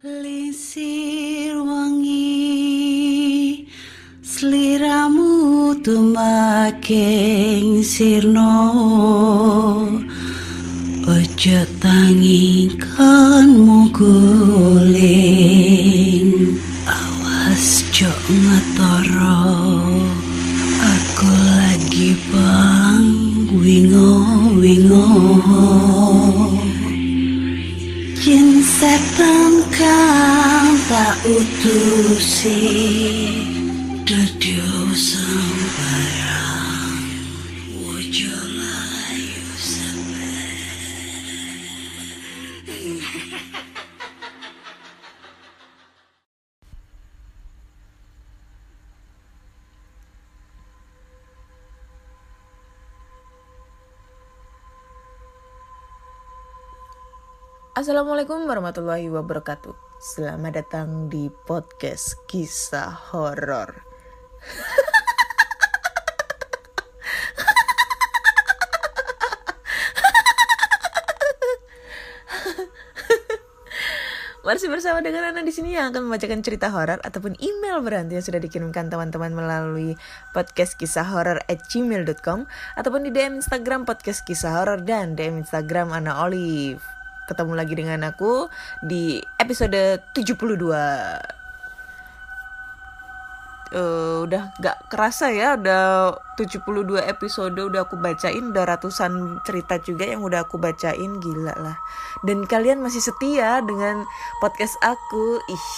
Lisir 0.00 1.60
wangi 1.60 2.48
Seliramu 4.24 5.76
tumaking 5.84 7.04
sirno. 7.84 8.72
Ojo 11.04 11.60
tangikanmu 11.84 13.12
guling 13.92 15.36
Awas 16.88 17.84
jok 17.92 18.24
ngetoro. 18.24 19.44
Aku 20.80 21.28
lagi 21.28 22.16
bang 22.32 23.04
wingo 23.52 24.16
wingo. 24.56 25.04
Jin 28.16 28.64
setan 28.64 29.60
kang 29.80 30.76
tak 30.92 31.24
Dadio 31.24 32.20
Assalamualaikum 57.80 58.44
warahmatullahi 58.44 59.08
wabarakatuh. 59.08 59.72
Selamat 59.96 60.52
datang 60.52 61.08
di 61.08 61.32
podcast 61.48 62.12
kisah 62.28 62.92
horor. 63.08 63.72
Masih 74.44 74.68
bersama 74.68 75.00
dengan 75.00 75.32
Ana 75.32 75.40
di 75.40 75.48
sini 75.48 75.72
yang 75.72 75.88
akan 75.88 76.04
membacakan 76.04 76.44
cerita 76.44 76.68
horor 76.68 77.00
ataupun 77.00 77.32
email 77.40 77.80
berhantu 77.80 78.20
yang 78.20 78.26
sudah 78.28 78.44
dikirimkan 78.44 78.92
teman-teman 78.92 79.32
melalui 79.32 79.96
podcast 80.36 80.76
kisah 80.76 81.08
horor 81.08 81.40
at 81.48 81.64
gmail.com 81.72 82.44
ataupun 82.76 83.08
di 83.08 83.10
DM 83.16 83.40
Instagram 83.40 83.88
podcast 83.88 84.28
kisah 84.28 84.60
horor 84.60 84.84
dan 84.84 85.16
DM 85.16 85.40
Instagram 85.40 85.96
Ana 85.96 86.28
Olive 86.28 86.99
ketemu 87.30 87.52
lagi 87.54 87.74
dengan 87.78 88.10
aku 88.10 88.50
di 88.82 89.22
episode 89.38 90.02
72 90.10 91.38
Uh, 93.70 94.26
udah 94.26 94.50
gak 94.58 94.90
kerasa 94.90 95.30
ya 95.30 95.54
udah 95.54 96.10
72 96.34 97.06
episode 97.06 97.54
udah 97.54 97.86
aku 97.86 98.02
bacain 98.02 98.50
udah 98.50 98.66
ratusan 98.66 99.38
cerita 99.46 99.78
juga 99.78 100.10
yang 100.10 100.26
udah 100.26 100.42
aku 100.42 100.58
bacain 100.58 101.22
gila 101.22 101.54
lah. 101.54 101.78
Dan 102.26 102.50
kalian 102.50 102.82
masih 102.82 102.98
setia 102.98 103.62
dengan 103.62 104.02
podcast 104.42 104.74
aku? 104.82 105.38
Ih 105.46 105.70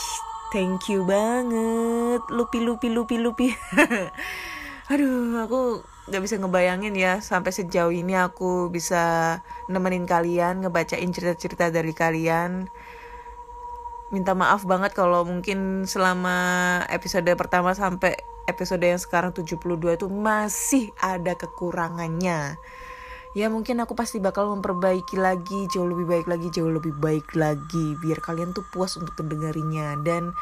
thank 0.57 0.89
you 0.89 1.05
banget. 1.05 2.25
Lupi 2.33 2.65
lupi 2.65 2.89
lupi 2.89 3.21
lupi. 3.21 3.53
Aduh 4.93 5.45
aku 5.45 5.85
gak 6.11 6.23
bisa 6.23 6.35
ngebayangin 6.35 6.99
ya 6.99 7.23
sampai 7.23 7.55
sejauh 7.55 7.95
ini 7.95 8.19
aku 8.19 8.75
bisa 8.75 9.39
nemenin 9.71 10.03
kalian 10.03 10.67
ngebacain 10.67 11.11
cerita-cerita 11.15 11.71
dari 11.71 11.95
kalian. 11.95 12.67
Minta 14.11 14.35
maaf 14.35 14.67
banget 14.67 14.93
kalau 14.93 15.23
mungkin 15.23 15.87
selama 15.87 16.83
episode 16.91 17.31
pertama 17.39 17.73
sampai 17.73 18.19
episode 18.51 18.83
yang 18.83 18.99
sekarang 18.99 19.31
72 19.31 19.57
itu 19.95 20.07
masih 20.11 20.91
ada 20.99 21.39
kekurangannya. 21.39 22.59
Ya 23.33 23.49
mungkin 23.49 23.81
aku 23.81 23.97
pasti 23.97 24.21
bakal 24.21 24.53
memperbaiki 24.53 25.17
lagi 25.17 25.65
jauh 25.73 25.89
lebih 25.89 26.05
baik 26.05 26.27
lagi 26.29 26.53
jauh 26.53 26.69
lebih 26.69 26.93
baik 27.01 27.33
lagi 27.33 27.97
biar 28.05 28.21
kalian 28.21 28.53
tuh 28.53 28.67
puas 28.69 29.01
untuk 29.01 29.17
mendengarinya 29.25 29.97
dan 30.05 30.37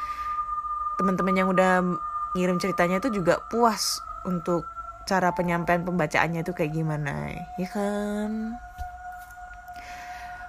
teman-teman 0.98 1.38
yang 1.38 1.48
udah 1.54 1.86
ngirim 2.34 2.58
ceritanya 2.58 2.98
itu 2.98 3.22
juga 3.22 3.38
puas 3.46 4.02
untuk 4.26 4.66
cara 5.10 5.34
penyampaian 5.34 5.82
pembacaannya 5.82 6.46
itu 6.46 6.54
kayak 6.54 6.70
gimana 6.70 7.34
ya 7.58 7.66
kan 7.66 8.54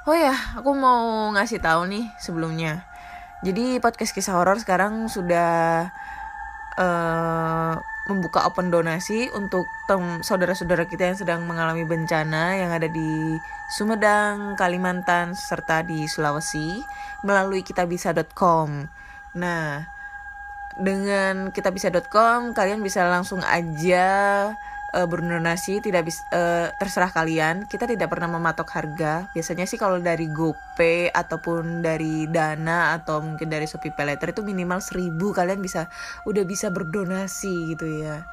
oh 0.05 0.13
ya 0.13 0.37
aku 0.61 0.69
mau 0.77 1.33
ngasih 1.33 1.57
tahu 1.57 1.89
nih 1.89 2.05
sebelumnya 2.21 2.85
jadi 3.41 3.81
podcast 3.81 4.13
kisah 4.13 4.37
horor 4.37 4.61
sekarang 4.61 5.09
sudah 5.09 5.89
uh, 6.77 7.73
membuka 8.05 8.45
open 8.45 8.69
donasi 8.69 9.33
untuk 9.33 9.65
saudara-saudara 10.21 10.85
kita 10.85 11.09
yang 11.09 11.17
sedang 11.17 11.41
mengalami 11.45 11.85
bencana 11.85 12.57
yang 12.57 12.73
ada 12.73 12.89
di 12.89 13.37
Sumedang, 13.71 14.59
Kalimantan, 14.59 15.37
serta 15.37 15.85
di 15.85 16.03
Sulawesi 16.09 16.83
melalui 17.23 17.63
kitabisa.com. 17.63 18.89
Nah, 19.37 19.87
dengan 20.79 21.49
kitabisa.com 21.51 22.55
kalian 22.55 22.83
bisa 22.83 23.07
langsung 23.07 23.43
aja 23.43 24.09
uh, 24.95 25.07
berdonasi 25.07 25.79
tidak 25.79 26.11
bisa 26.11 26.21
uh, 26.31 26.67
terserah 26.75 27.11
kalian. 27.11 27.65
Kita 27.67 27.87
tidak 27.87 28.11
pernah 28.11 28.27
mematok 28.31 28.67
harga. 28.75 29.31
Biasanya 29.31 29.65
sih 29.67 29.79
kalau 29.79 29.97
dari 29.99 30.27
GoPay 30.27 31.11
ataupun 31.11 31.83
dari 31.83 32.27
Dana 32.27 32.95
atau 32.95 33.23
mungkin 33.23 33.47
dari 33.47 33.65
Shopee 33.67 33.95
Paylater 33.95 34.35
itu 34.35 34.43
minimal 34.43 34.83
seribu 34.83 35.31
kalian 35.31 35.59
bisa 35.63 35.87
udah 36.27 36.43
bisa 36.43 36.69
berdonasi 36.69 37.75
gitu 37.75 37.87
ya 37.87 38.23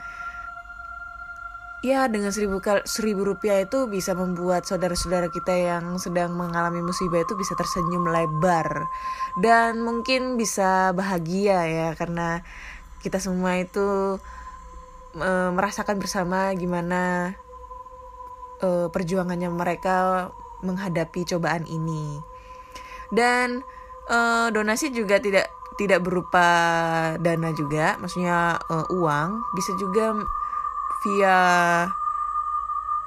ya 1.78 2.10
dengan 2.10 2.34
seribu, 2.34 2.58
seribu 2.82 3.22
rupiah 3.22 3.62
itu 3.62 3.86
bisa 3.86 4.10
membuat 4.18 4.66
saudara-saudara 4.66 5.30
kita 5.30 5.54
yang 5.54 5.94
sedang 6.02 6.34
mengalami 6.34 6.82
musibah 6.82 7.22
itu 7.22 7.38
bisa 7.38 7.54
tersenyum 7.54 8.10
lebar. 8.10 8.90
Dan 9.38 9.82
mungkin 9.86 10.34
bisa 10.34 10.90
bahagia 10.90 11.66
ya 11.70 11.88
karena 11.94 12.42
kita 12.98 13.22
semua 13.22 13.62
itu 13.62 14.18
e, 15.14 15.30
merasakan 15.54 16.02
bersama 16.02 16.50
gimana 16.58 17.34
e, 18.58 18.90
perjuangannya 18.90 19.50
mereka 19.54 20.28
menghadapi 20.66 21.22
cobaan 21.30 21.62
ini. 21.70 22.18
Dan 23.14 23.62
e, 24.10 24.18
donasi 24.50 24.90
juga 24.90 25.22
tidak 25.22 25.46
tidak 25.78 26.02
berupa 26.02 26.50
dana 27.22 27.54
juga 27.54 27.94
maksudnya 28.02 28.58
e, 28.66 28.74
uang. 28.98 29.46
Bisa 29.54 29.78
juga 29.78 30.18
via 31.04 31.36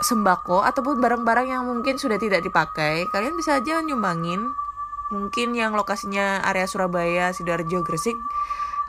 sembako 0.02 0.66
ataupun 0.66 0.98
barang-barang 0.98 1.48
yang 1.54 1.64
mungkin 1.70 2.02
sudah 2.02 2.18
tidak 2.18 2.42
dipakai 2.42 3.06
kalian 3.14 3.38
bisa 3.38 3.62
aja 3.62 3.80
nyumbangin. 3.86 4.50
Mungkin 5.12 5.54
yang 5.54 5.76
lokasinya 5.76 6.40
area 6.48 6.66
Surabaya 6.66 7.36
sidoarjo 7.36 7.84
Gresik 7.84 8.16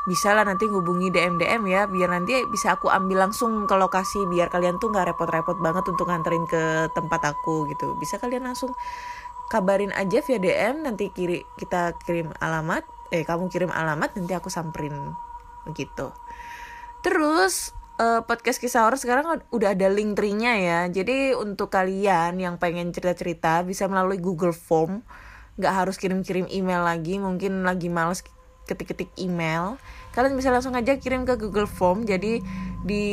bisa 0.03 0.35
lah 0.35 0.43
nanti 0.43 0.67
hubungi 0.67 1.15
DM 1.15 1.39
DM 1.39 1.63
ya 1.71 1.87
biar 1.87 2.11
nanti 2.11 2.35
bisa 2.51 2.75
aku 2.75 2.91
ambil 2.91 3.23
langsung 3.27 3.71
ke 3.71 3.75
lokasi 3.79 4.27
biar 4.27 4.51
kalian 4.51 4.83
tuh 4.83 4.91
nggak 4.91 5.15
repot-repot 5.15 5.63
banget 5.63 5.87
untuk 5.87 6.11
nganterin 6.11 6.43
ke 6.47 6.91
tempat 6.91 7.23
aku 7.35 7.71
gitu. 7.71 7.95
Bisa 8.03 8.19
kalian 8.19 8.51
langsung 8.51 8.75
kabarin 9.47 9.95
aja 9.95 10.19
via 10.25 10.39
DM 10.43 10.83
nanti 10.83 11.15
kiri 11.15 11.47
kita 11.55 11.95
kirim 12.03 12.35
alamat 12.43 12.83
eh 13.15 13.23
kamu 13.23 13.47
kirim 13.47 13.71
alamat 13.71 14.17
nanti 14.19 14.33
aku 14.35 14.51
samperin 14.51 15.15
begitu. 15.63 16.11
Terus 17.07 17.71
uh, 18.03 18.21
podcast 18.27 18.59
kisah 18.59 18.83
horor 18.83 18.99
sekarang 18.99 19.47
udah 19.55 19.79
ada 19.79 19.87
link 19.87 20.19
tree-nya 20.19 20.59
ya. 20.59 20.81
Jadi 20.91 21.39
untuk 21.39 21.71
kalian 21.71 22.43
yang 22.43 22.59
pengen 22.59 22.91
cerita-cerita 22.91 23.63
bisa 23.63 23.87
melalui 23.87 24.19
Google 24.19 24.53
Form. 24.53 25.07
Nggak 25.55 25.75
harus 25.85 25.97
kirim-kirim 26.01 26.51
email 26.51 26.83
lagi, 26.83 27.23
mungkin 27.23 27.63
lagi 27.63 27.87
males 27.87 28.27
ketik-ketik 28.67 29.11
email. 29.19 29.79
Kalian 30.15 30.39
bisa 30.39 30.53
langsung 30.53 30.77
aja 30.79 30.97
kirim 30.99 31.23
ke 31.25 31.39
Google 31.39 31.71
Form. 31.71 32.03
Jadi 32.03 32.43
di 32.83 33.05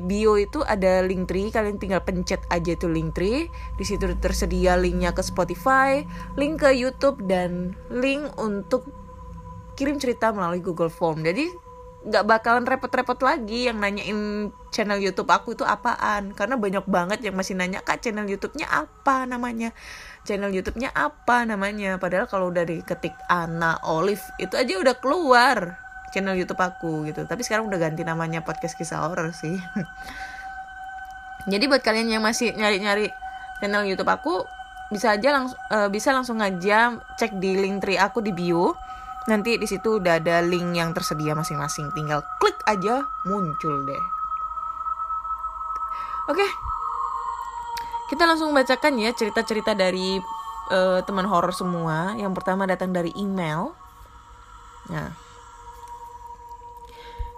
bio 0.00 0.40
itu 0.40 0.64
ada 0.64 1.04
link 1.04 1.28
tree, 1.28 1.52
kalian 1.52 1.76
tinggal 1.76 2.00
pencet 2.00 2.40
aja 2.48 2.72
tuh 2.78 2.88
link 2.88 3.12
tree. 3.12 3.46
Di 3.76 3.84
situ 3.84 4.08
tersedia 4.18 4.78
linknya 4.78 5.12
ke 5.12 5.20
Spotify, 5.20 6.02
link 6.40 6.64
ke 6.64 6.72
YouTube 6.72 7.24
dan 7.28 7.76
link 7.92 8.24
untuk 8.40 8.88
kirim 9.78 9.98
cerita 10.02 10.34
melalui 10.34 10.58
Google 10.62 10.90
Form. 10.90 11.22
Jadi 11.22 11.67
nggak 12.08 12.24
bakalan 12.24 12.64
repot-repot 12.64 13.20
lagi 13.20 13.68
yang 13.68 13.78
nanyain 13.84 14.48
channel 14.72 14.96
YouTube 14.96 15.28
aku 15.28 15.52
itu 15.52 15.62
apaan. 15.62 16.32
Karena 16.32 16.56
banyak 16.56 16.88
banget 16.88 17.20
yang 17.20 17.36
masih 17.36 17.54
nanya 17.54 17.84
kak 17.84 18.00
channel 18.00 18.24
YouTube-nya 18.24 18.64
apa 18.64 19.28
namanya? 19.28 19.76
Channel 20.24 20.48
YouTube-nya 20.48 20.96
apa 20.96 21.44
namanya? 21.44 22.00
Padahal 22.00 22.24
kalau 22.26 22.48
udah 22.48 22.64
diketik 22.64 23.12
Ana 23.28 23.76
Olive 23.84 24.24
itu 24.40 24.56
aja 24.56 24.72
udah 24.80 24.96
keluar 24.96 25.76
channel 26.10 26.34
YouTube 26.34 26.60
aku 26.60 27.04
gitu. 27.06 27.28
Tapi 27.28 27.44
sekarang 27.44 27.68
udah 27.68 27.78
ganti 27.78 28.02
namanya 28.02 28.40
podcast 28.40 28.74
kisah 28.74 29.04
horror 29.04 29.36
sih. 29.36 29.60
Jadi 31.52 31.64
buat 31.68 31.84
kalian 31.84 32.08
yang 32.08 32.24
masih 32.24 32.56
nyari-nyari 32.56 33.12
channel 33.60 33.84
YouTube 33.84 34.08
aku 34.08 34.44
bisa 34.88 35.12
aja 35.12 35.36
langsung 35.36 35.60
uh, 35.68 35.88
bisa 35.92 36.08
langsung 36.16 36.40
aja 36.40 36.96
cek 37.20 37.36
di 37.36 37.60
link 37.60 37.84
tree 37.84 38.00
aku 38.00 38.24
di 38.24 38.32
bio 38.32 38.72
Nanti 39.28 39.60
di 39.60 39.68
situ 39.68 40.00
udah 40.00 40.16
ada 40.16 40.40
link 40.40 40.72
yang 40.72 40.96
tersedia 40.96 41.36
masing-masing. 41.36 41.92
Tinggal 41.92 42.24
klik 42.40 42.56
aja 42.64 43.04
muncul 43.28 43.84
deh. 43.84 44.04
Oke. 46.32 46.48
Kita 48.08 48.24
langsung 48.24 48.56
bacakan 48.56 48.96
ya 48.96 49.12
cerita-cerita 49.12 49.76
dari 49.76 50.16
uh, 50.72 51.04
teman 51.04 51.28
horor 51.28 51.52
semua. 51.52 52.16
Yang 52.16 52.40
pertama 52.40 52.64
datang 52.64 52.88
dari 52.88 53.12
email. 53.20 53.76
Nah. 54.88 55.12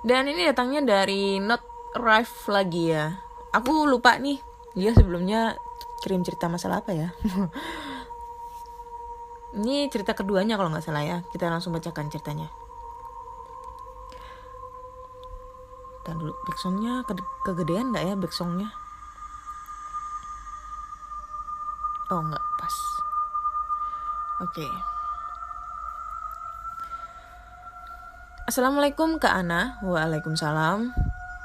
Dan 0.06 0.30
ini 0.30 0.46
datangnya 0.46 0.86
dari 0.86 1.42
not 1.42 1.66
arrive 1.98 2.30
lagi 2.46 2.94
ya. 2.94 3.18
Aku 3.50 3.90
lupa 3.90 4.14
nih. 4.14 4.38
Dia 4.78 4.94
sebelumnya 4.94 5.58
kirim 6.06 6.22
cerita 6.22 6.46
masalah 6.46 6.86
apa 6.86 6.94
ya? 6.94 7.10
Ini 9.50 9.90
cerita 9.90 10.14
keduanya 10.14 10.54
kalau 10.54 10.70
nggak 10.70 10.86
salah 10.86 11.02
ya. 11.02 11.18
Kita 11.34 11.50
langsung 11.50 11.74
bacakan 11.74 12.06
ceritanya. 12.06 12.46
Kita 16.00 16.14
dulu 16.14 16.32
backsongnya 16.46 17.02
ke 17.02 17.18
kegedean 17.42 17.90
nggak 17.90 18.04
ya 18.06 18.14
backsongnya? 18.14 18.70
Oh 22.14 22.22
nggak 22.22 22.44
pas. 22.58 22.76
Oke. 24.46 24.62
Okay. 24.62 24.72
Assalamualaikum 28.46 29.22
Kak 29.22 29.34
Ana. 29.34 29.78
Waalaikumsalam. 29.82 30.90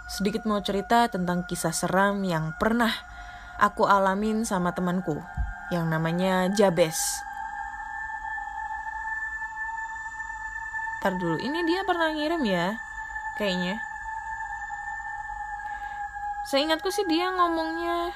Sedikit 0.10 0.46
mau 0.46 0.62
cerita 0.62 1.10
tentang 1.10 1.46
kisah 1.50 1.74
seram 1.74 2.22
yang 2.22 2.54
pernah 2.62 2.94
aku 3.58 3.90
alamin 3.90 4.46
sama 4.46 4.74
temanku 4.78 5.18
yang 5.74 5.90
namanya 5.90 6.50
Jabes. 6.54 7.25
Ntar 11.06 11.22
dulu, 11.22 11.38
ini 11.38 11.62
dia 11.70 11.86
pernah 11.86 12.10
ngirim 12.10 12.42
ya, 12.50 12.82
kayaknya. 13.38 13.78
Seingatku 16.50 16.90
sih 16.90 17.06
dia 17.06 17.30
ngomongnya 17.30 18.10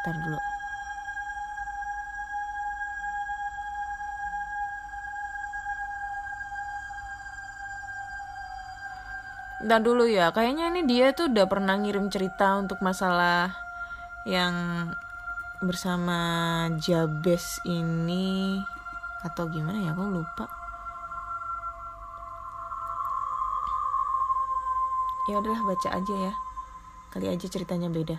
Ntar 0.00 0.16
dulu. 0.16 0.40
Ntar 9.68 9.80
dulu 9.84 10.04
ya, 10.08 10.32
kayaknya 10.32 10.72
ini 10.72 10.88
dia 10.88 11.12
tuh 11.12 11.28
udah 11.28 11.44
pernah 11.44 11.76
ngirim 11.76 12.08
cerita 12.08 12.56
untuk 12.56 12.80
masalah 12.80 13.52
yang 14.24 14.56
bersama 15.64 16.18
Jabes 16.78 17.58
ini 17.66 18.58
atau 19.26 19.50
gimana 19.50 19.82
ya 19.82 19.92
aku 19.94 20.06
lupa. 20.06 20.46
Ya 25.28 25.42
udahlah 25.42 25.62
baca 25.66 25.88
aja 25.92 26.14
ya. 26.30 26.32
Kali 27.10 27.26
aja 27.28 27.46
ceritanya 27.50 27.90
beda. 27.90 28.16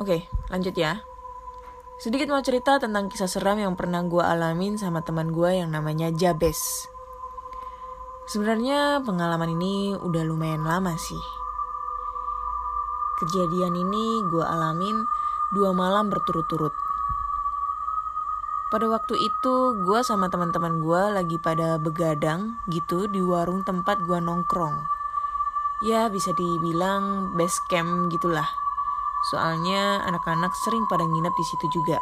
Oke 0.00 0.24
lanjut 0.48 0.74
ya. 0.78 1.04
Sedikit 1.98 2.30
mau 2.30 2.40
cerita 2.40 2.78
tentang 2.78 3.10
kisah 3.10 3.26
seram 3.26 3.58
yang 3.58 3.74
pernah 3.74 4.06
gue 4.06 4.22
alamin 4.22 4.78
sama 4.78 5.02
teman 5.02 5.34
gue 5.34 5.58
yang 5.58 5.74
namanya 5.74 6.14
Jabes 6.14 6.86
sebenarnya 8.28 9.00
pengalaman 9.08 9.56
ini 9.56 9.96
udah 9.96 10.20
lumayan 10.20 10.60
lama 10.60 10.92
sih 11.00 11.37
Kejadian 13.18 13.74
ini 13.74 14.22
gue 14.30 14.46
alamin 14.46 15.02
dua 15.50 15.74
malam 15.74 16.06
berturut-turut. 16.06 16.70
Pada 18.70 18.86
waktu 18.86 19.18
itu 19.18 19.54
gue 19.82 20.00
sama 20.06 20.30
teman-teman 20.30 20.78
gue 20.78 21.02
lagi 21.18 21.34
pada 21.42 21.82
begadang 21.82 22.62
gitu 22.70 23.10
di 23.10 23.18
warung 23.18 23.66
tempat 23.66 23.98
gue 24.06 24.22
nongkrong. 24.22 24.86
Ya 25.82 26.06
bisa 26.06 26.30
dibilang 26.30 27.34
base 27.34 27.58
camp 27.66 28.06
gitulah. 28.14 28.46
Soalnya 29.34 30.06
anak-anak 30.06 30.54
sering 30.54 30.86
pada 30.86 31.02
nginep 31.02 31.34
di 31.34 31.44
situ 31.48 31.66
juga. 31.74 31.98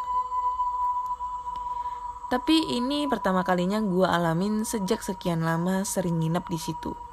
Tapi 2.28 2.76
ini 2.76 3.08
pertama 3.08 3.40
kalinya 3.40 3.80
gue 3.80 4.04
alamin 4.04 4.68
sejak 4.68 5.00
sekian 5.00 5.40
lama 5.46 5.80
sering 5.86 6.20
nginep 6.20 6.44
di 6.44 6.58
situ. 6.60 7.05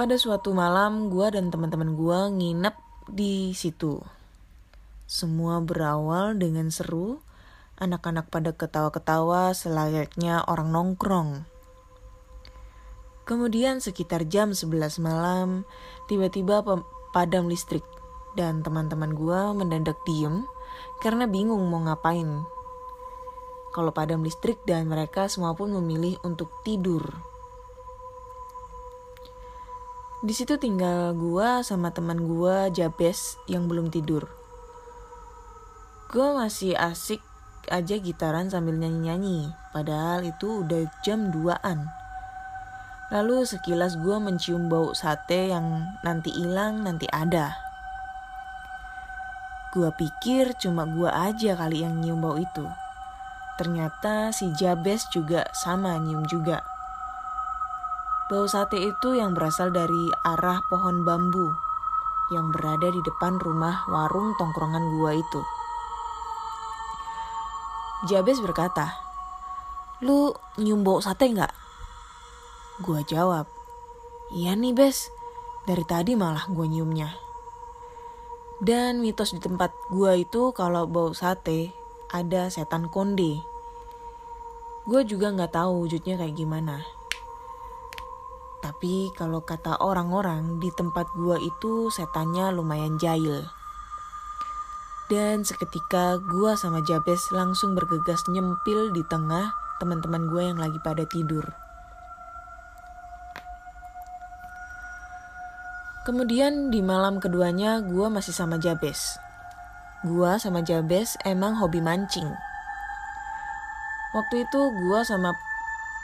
Pada 0.00 0.16
suatu 0.16 0.56
malam, 0.56 1.12
gue 1.12 1.28
dan 1.28 1.52
teman-teman 1.52 1.92
gue 1.92 2.20
nginep 2.40 2.72
di 3.12 3.52
situ. 3.52 4.00
Semua 5.04 5.60
berawal 5.60 6.40
dengan 6.40 6.72
seru, 6.72 7.20
anak-anak 7.76 8.32
pada 8.32 8.56
ketawa-ketawa 8.56 9.52
selayaknya 9.52 10.40
orang 10.48 10.72
nongkrong. 10.72 11.44
Kemudian 13.28 13.84
sekitar 13.84 14.24
jam 14.24 14.56
11 14.56 15.04
malam, 15.04 15.68
tiba-tiba 16.08 16.64
padam 17.12 17.52
listrik 17.52 17.84
dan 18.40 18.64
teman-teman 18.64 19.12
gue 19.12 19.40
mendadak 19.52 20.00
diem 20.08 20.48
karena 21.04 21.28
bingung 21.28 21.68
mau 21.68 21.84
ngapain. 21.84 22.48
Kalau 23.76 23.92
padam 23.92 24.24
listrik 24.24 24.64
dan 24.64 24.88
mereka 24.88 25.28
semua 25.28 25.52
pun 25.52 25.68
memilih 25.76 26.16
untuk 26.24 26.48
tidur. 26.64 27.04
Di 30.20 30.36
situ 30.36 30.60
tinggal 30.60 31.16
gua 31.16 31.64
sama 31.64 31.96
teman 31.96 32.28
gua 32.28 32.68
Jabes 32.68 33.40
yang 33.48 33.72
belum 33.72 33.88
tidur. 33.88 34.28
Gua 36.12 36.36
masih 36.44 36.76
asik 36.76 37.24
aja 37.72 37.96
gitaran 37.96 38.52
sambil 38.52 38.76
nyanyi-nyanyi, 38.76 39.48
padahal 39.72 40.20
itu 40.28 40.60
udah 40.60 40.84
jam 41.00 41.32
2-an. 41.32 41.88
Lalu 43.08 43.48
sekilas 43.48 43.96
gua 43.96 44.20
mencium 44.20 44.68
bau 44.68 44.92
sate 44.92 45.56
yang 45.56 45.88
nanti 46.04 46.28
hilang 46.36 46.84
nanti 46.84 47.08
ada. 47.08 47.56
Gua 49.72 49.88
pikir 49.96 50.52
cuma 50.60 50.84
gua 50.84 51.32
aja 51.32 51.56
kali 51.56 51.80
yang 51.80 51.96
nyium 51.96 52.20
bau 52.20 52.36
itu. 52.36 52.68
Ternyata 53.56 54.36
si 54.36 54.52
Jabes 54.52 55.08
juga 55.08 55.48
sama 55.56 55.96
nyium 55.96 56.28
juga. 56.28 56.69
Bau 58.30 58.46
sate 58.46 58.78
itu 58.78 59.18
yang 59.18 59.34
berasal 59.34 59.74
dari 59.74 60.06
arah 60.22 60.62
pohon 60.70 61.02
bambu 61.02 61.50
yang 62.30 62.54
berada 62.54 62.86
di 62.86 63.02
depan 63.02 63.42
rumah 63.42 63.82
warung 63.90 64.38
tongkrongan 64.38 64.86
gua 64.94 65.18
itu. 65.18 65.42
Jabes 68.06 68.38
berkata, 68.38 68.94
Lu 69.98 70.30
nyium 70.62 70.86
bau 70.86 71.02
sate 71.02 71.26
nggak? 71.26 71.50
Gua 72.86 73.02
jawab, 73.02 73.50
Iya 74.30 74.54
nih 74.54 74.78
Bes, 74.78 75.10
dari 75.66 75.82
tadi 75.82 76.14
malah 76.14 76.46
gua 76.54 76.70
nyiumnya. 76.70 77.10
Dan 78.62 79.02
mitos 79.02 79.34
di 79.34 79.42
tempat 79.42 79.74
gua 79.90 80.14
itu 80.14 80.54
kalau 80.54 80.86
bau 80.86 81.10
sate 81.10 81.74
ada 82.14 82.46
setan 82.46 82.86
konde. 82.86 83.42
Gue 84.86 85.02
juga 85.02 85.34
nggak 85.34 85.50
tahu 85.50 85.82
wujudnya 85.82 86.14
kayak 86.14 86.38
gimana. 86.38 86.99
Tapi 88.60 89.08
kalau 89.16 89.40
kata 89.40 89.80
orang-orang 89.80 90.60
di 90.60 90.68
tempat 90.76 91.08
gua 91.16 91.40
itu 91.40 91.88
setannya 91.88 92.52
lumayan 92.52 93.00
jahil. 93.00 93.48
Dan 95.10 95.42
seketika 95.42 96.20
gua 96.22 96.54
sama 96.54 96.84
Jabes 96.86 97.32
langsung 97.34 97.74
bergegas 97.74 98.22
nyempil 98.30 98.94
di 98.94 99.02
tengah 99.08 99.50
teman-teman 99.80 100.28
gue 100.28 100.42
yang 100.44 100.60
lagi 100.60 100.76
pada 100.84 101.08
tidur. 101.08 101.42
Kemudian 106.04 106.68
di 106.68 106.84
malam 106.84 107.16
keduanya 107.16 107.80
gue 107.80 108.06
masih 108.12 108.36
sama 108.36 108.60
Jabes. 108.60 109.16
Gue 110.04 110.36
sama 110.36 110.60
Jabes 110.60 111.16
emang 111.24 111.56
hobi 111.56 111.80
mancing. 111.80 112.28
Waktu 114.12 114.44
itu 114.48 114.60
gue 114.72 115.00
sama 115.04 115.32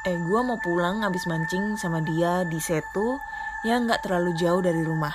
eh 0.06 0.14
gue 0.14 0.40
mau 0.46 0.54
pulang 0.62 1.02
abis 1.02 1.26
mancing 1.26 1.74
sama 1.74 1.98
dia 1.98 2.46
di 2.46 2.62
Setu 2.62 3.18
yang 3.66 3.90
gak 3.90 4.06
terlalu 4.06 4.38
jauh 4.38 4.62
dari 4.62 4.86
rumah. 4.86 5.10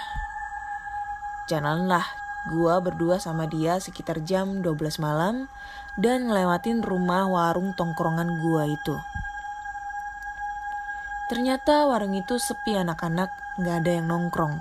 Jalanlah 1.48 2.04
gue 2.52 2.76
berdua 2.84 3.16
sama 3.16 3.48
dia 3.48 3.80
sekitar 3.80 4.20
jam 4.28 4.60
12 4.60 5.00
malam 5.00 5.48
dan 5.96 6.28
ngelewatin 6.28 6.84
rumah 6.84 7.24
warung 7.32 7.72
tongkrongan 7.72 8.36
gue 8.36 8.64
itu. 8.76 8.96
Ternyata 11.32 11.88
warung 11.88 12.12
itu 12.12 12.36
sepi 12.36 12.76
anak-anak, 12.76 13.32
gak 13.64 13.88
ada 13.88 13.92
yang 13.96 14.12
nongkrong. 14.12 14.60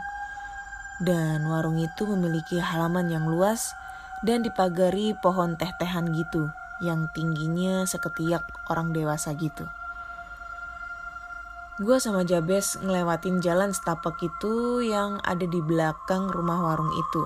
Dan 1.03 1.43
warung 1.51 1.83
itu 1.83 2.07
memiliki 2.07 2.63
halaman 2.63 3.11
yang 3.11 3.27
luas 3.27 3.75
dan 4.23 4.47
dipagari 4.47 5.11
pohon 5.19 5.59
teh-tehan 5.59 6.15
gitu, 6.15 6.47
yang 6.79 7.11
tingginya 7.11 7.83
seketiak 7.83 8.47
orang 8.71 8.95
dewasa 8.95 9.35
gitu. 9.35 9.67
Gue 11.81 11.97
sama 11.97 12.29
Jabes 12.29 12.77
ngelewatin 12.77 13.41
jalan 13.41 13.73
setapak 13.73 14.21
itu 14.21 14.85
yang 14.85 15.17
ada 15.25 15.49
di 15.49 15.65
belakang 15.65 16.29
rumah 16.29 16.61
warung 16.61 16.93
itu. 16.93 17.25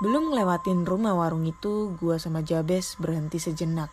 Belum 0.00 0.32
ngelewatin 0.32 0.88
rumah 0.88 1.12
warung 1.12 1.44
itu, 1.44 1.92
gue 2.00 2.16
sama 2.16 2.40
Jabes 2.40 2.96
berhenti 2.96 3.36
sejenak. 3.36 3.92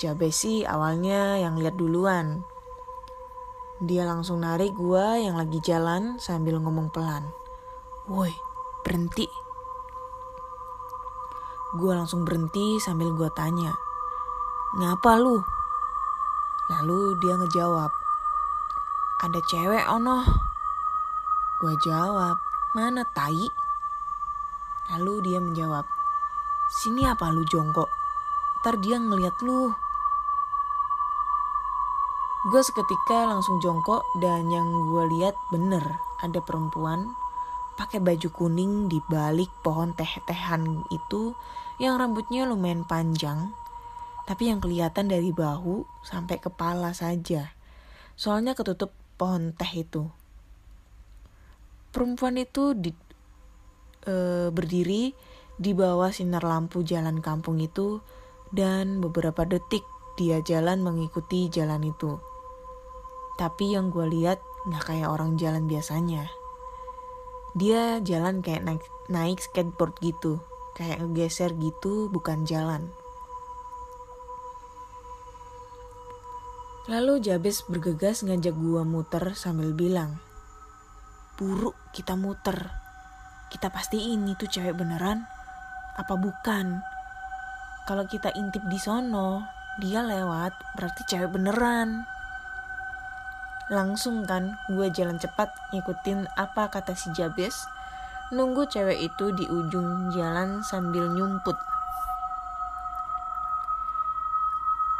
Jabes 0.00 0.32
sih 0.32 0.64
awalnya 0.64 1.36
yang 1.36 1.60
lihat 1.60 1.76
duluan. 1.76 2.40
Dia 3.84 4.08
langsung 4.08 4.40
narik 4.40 4.72
gue 4.72 5.04
yang 5.20 5.36
lagi 5.36 5.60
jalan 5.60 6.16
sambil 6.16 6.56
ngomong 6.56 6.88
pelan. 6.88 7.28
Woi, 8.08 8.32
berhenti. 8.80 9.28
Gue 11.76 11.92
langsung 11.92 12.24
berhenti 12.24 12.80
sambil 12.80 13.12
gue 13.12 13.28
tanya. 13.36 13.76
Ngapa 14.80 15.20
lu? 15.20 15.55
Lalu 16.66 17.14
dia 17.22 17.38
ngejawab, 17.38 17.94
ada 19.22 19.40
cewek 19.46 19.86
ono. 19.86 20.26
Gue 21.62 21.74
jawab, 21.86 22.36
mana 22.74 23.06
tai? 23.14 23.46
Lalu 24.90 25.30
dia 25.30 25.38
menjawab, 25.38 25.86
sini 26.82 27.06
apa 27.06 27.30
lu 27.30 27.46
jongkok? 27.46 27.86
Ntar 28.62 28.82
dia 28.82 28.98
ngeliat 28.98 29.38
lu. 29.46 29.70
Gue 32.50 32.62
seketika 32.62 33.30
langsung 33.30 33.62
jongkok 33.62 34.02
dan 34.18 34.50
yang 34.50 34.66
gue 34.90 35.18
lihat 35.18 35.34
bener 35.54 36.02
ada 36.22 36.42
perempuan 36.42 37.14
pakai 37.76 38.00
baju 38.00 38.28
kuning 38.32 38.88
di 38.88 39.04
balik 39.04 39.52
pohon 39.60 39.92
teh-tehan 39.92 40.82
itu 40.88 41.36
yang 41.76 42.00
rambutnya 42.00 42.48
lumayan 42.48 42.88
panjang 42.88 43.52
tapi 44.26 44.50
yang 44.50 44.58
kelihatan 44.58 45.06
dari 45.06 45.30
bahu 45.30 45.86
sampai 46.02 46.42
kepala 46.42 46.90
saja. 46.90 47.54
Soalnya 48.18 48.58
ketutup 48.58 48.90
pohon 49.14 49.54
teh 49.54 49.86
itu. 49.86 50.10
Perempuan 51.94 52.34
itu 52.36 52.74
di, 52.74 52.90
e, 54.04 54.14
berdiri 54.50 55.14
di 55.56 55.72
bawah 55.72 56.10
sinar 56.10 56.44
lampu 56.44 56.82
jalan 56.82 57.22
kampung 57.22 57.62
itu 57.62 58.02
dan 58.50 58.98
beberapa 58.98 59.46
detik 59.46 59.86
dia 60.18 60.42
jalan 60.42 60.82
mengikuti 60.82 61.46
jalan 61.46 61.86
itu. 61.86 62.18
Tapi 63.36 63.78
yang 63.78 63.94
gue 63.94 64.10
lihat 64.10 64.42
nggak 64.66 64.84
kayak 64.90 65.08
orang 65.12 65.38
jalan 65.38 65.70
biasanya. 65.70 66.26
Dia 67.56 68.02
jalan 68.02 68.42
kayak 68.42 68.64
naik, 68.64 68.84
naik 69.08 69.38
skateboard 69.40 69.96
gitu, 70.02 70.42
kayak 70.76 71.00
ngegeser 71.00 71.52
gitu 71.56 72.08
bukan 72.12 72.44
jalan. 72.44 72.95
Lalu 76.86 77.18
Jabes 77.18 77.66
bergegas 77.66 78.22
ngajak 78.22 78.54
gua 78.54 78.86
muter 78.86 79.34
sambil 79.34 79.74
bilang, 79.74 80.22
Buruk 81.34 81.74
kita 81.90 82.14
muter. 82.14 82.70
Kita 83.50 83.74
pasti 83.74 84.14
ini 84.14 84.38
tuh 84.38 84.46
cewek 84.46 84.78
beneran. 84.78 85.26
Apa 85.98 86.14
bukan? 86.14 86.78
Kalau 87.90 88.06
kita 88.06 88.30
intip 88.38 88.62
di 88.70 88.78
sono, 88.78 89.42
dia 89.82 90.06
lewat, 90.06 90.54
berarti 90.78 91.02
cewek 91.10 91.34
beneran. 91.34 92.06
Langsung 93.66 94.22
kan 94.22 94.54
gue 94.70 94.86
jalan 94.94 95.18
cepat 95.18 95.50
ngikutin 95.74 96.38
apa 96.38 96.70
kata 96.70 96.94
si 96.94 97.10
Jabes. 97.18 97.66
Nunggu 98.30 98.70
cewek 98.70 99.10
itu 99.10 99.34
di 99.34 99.42
ujung 99.50 100.14
jalan 100.14 100.62
sambil 100.62 101.10
nyumput. 101.10 101.58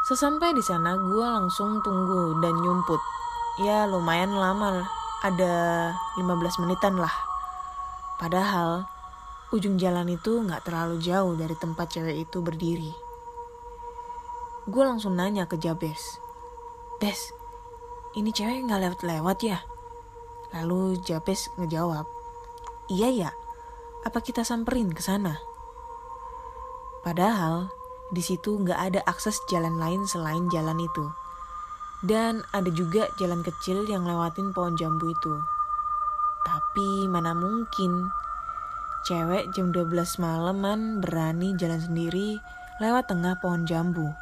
Sesampai 0.06 0.54
di 0.54 0.62
sana, 0.62 0.94
gue 0.94 1.26
langsung 1.26 1.82
tunggu 1.82 2.38
dan 2.38 2.54
nyumput. 2.62 3.02
Ya 3.58 3.90
lumayan 3.90 4.38
lama, 4.38 4.86
ada 5.18 5.54
15 6.14 6.62
menitan 6.62 6.94
lah. 6.94 7.10
Padahal, 8.14 8.86
ujung 9.50 9.74
jalan 9.82 10.06
itu 10.06 10.46
gak 10.46 10.62
terlalu 10.62 11.02
jauh 11.02 11.34
dari 11.34 11.58
tempat 11.58 11.90
cewek 11.90 12.22
itu 12.22 12.38
berdiri. 12.38 12.94
Gue 14.70 14.86
langsung 14.86 15.18
nanya 15.18 15.50
ke 15.50 15.58
Jabes. 15.58 16.22
Des, 17.02 17.34
ini 18.14 18.30
cewek 18.30 18.62
gak 18.70 18.86
lewat-lewat 18.86 19.42
ya? 19.42 19.58
Lalu 20.54 21.02
Jabes 21.02 21.50
ngejawab, 21.58 22.06
Iya 22.86 23.10
ya, 23.10 23.30
apa 24.06 24.22
kita 24.22 24.46
samperin 24.46 24.94
ke 24.94 25.02
sana? 25.02 25.42
Padahal 27.02 27.74
di 28.14 28.22
situ 28.22 28.62
nggak 28.62 28.80
ada 28.92 29.00
akses 29.10 29.34
jalan 29.50 29.78
lain 29.82 30.06
selain 30.06 30.46
jalan 30.52 30.78
itu. 30.78 31.10
Dan 32.06 32.44
ada 32.54 32.70
juga 32.70 33.10
jalan 33.18 33.42
kecil 33.42 33.88
yang 33.88 34.06
lewatin 34.06 34.54
pohon 34.54 34.78
jambu 34.78 35.10
itu. 35.10 35.34
Tapi 36.46 37.10
mana 37.10 37.34
mungkin 37.34 38.06
cewek 39.08 39.50
jam 39.56 39.74
12 39.74 40.22
malaman 40.22 41.02
berani 41.02 41.58
jalan 41.58 41.82
sendiri 41.82 42.38
lewat 42.78 43.10
tengah 43.10 43.40
pohon 43.42 43.66
jambu. 43.66 44.14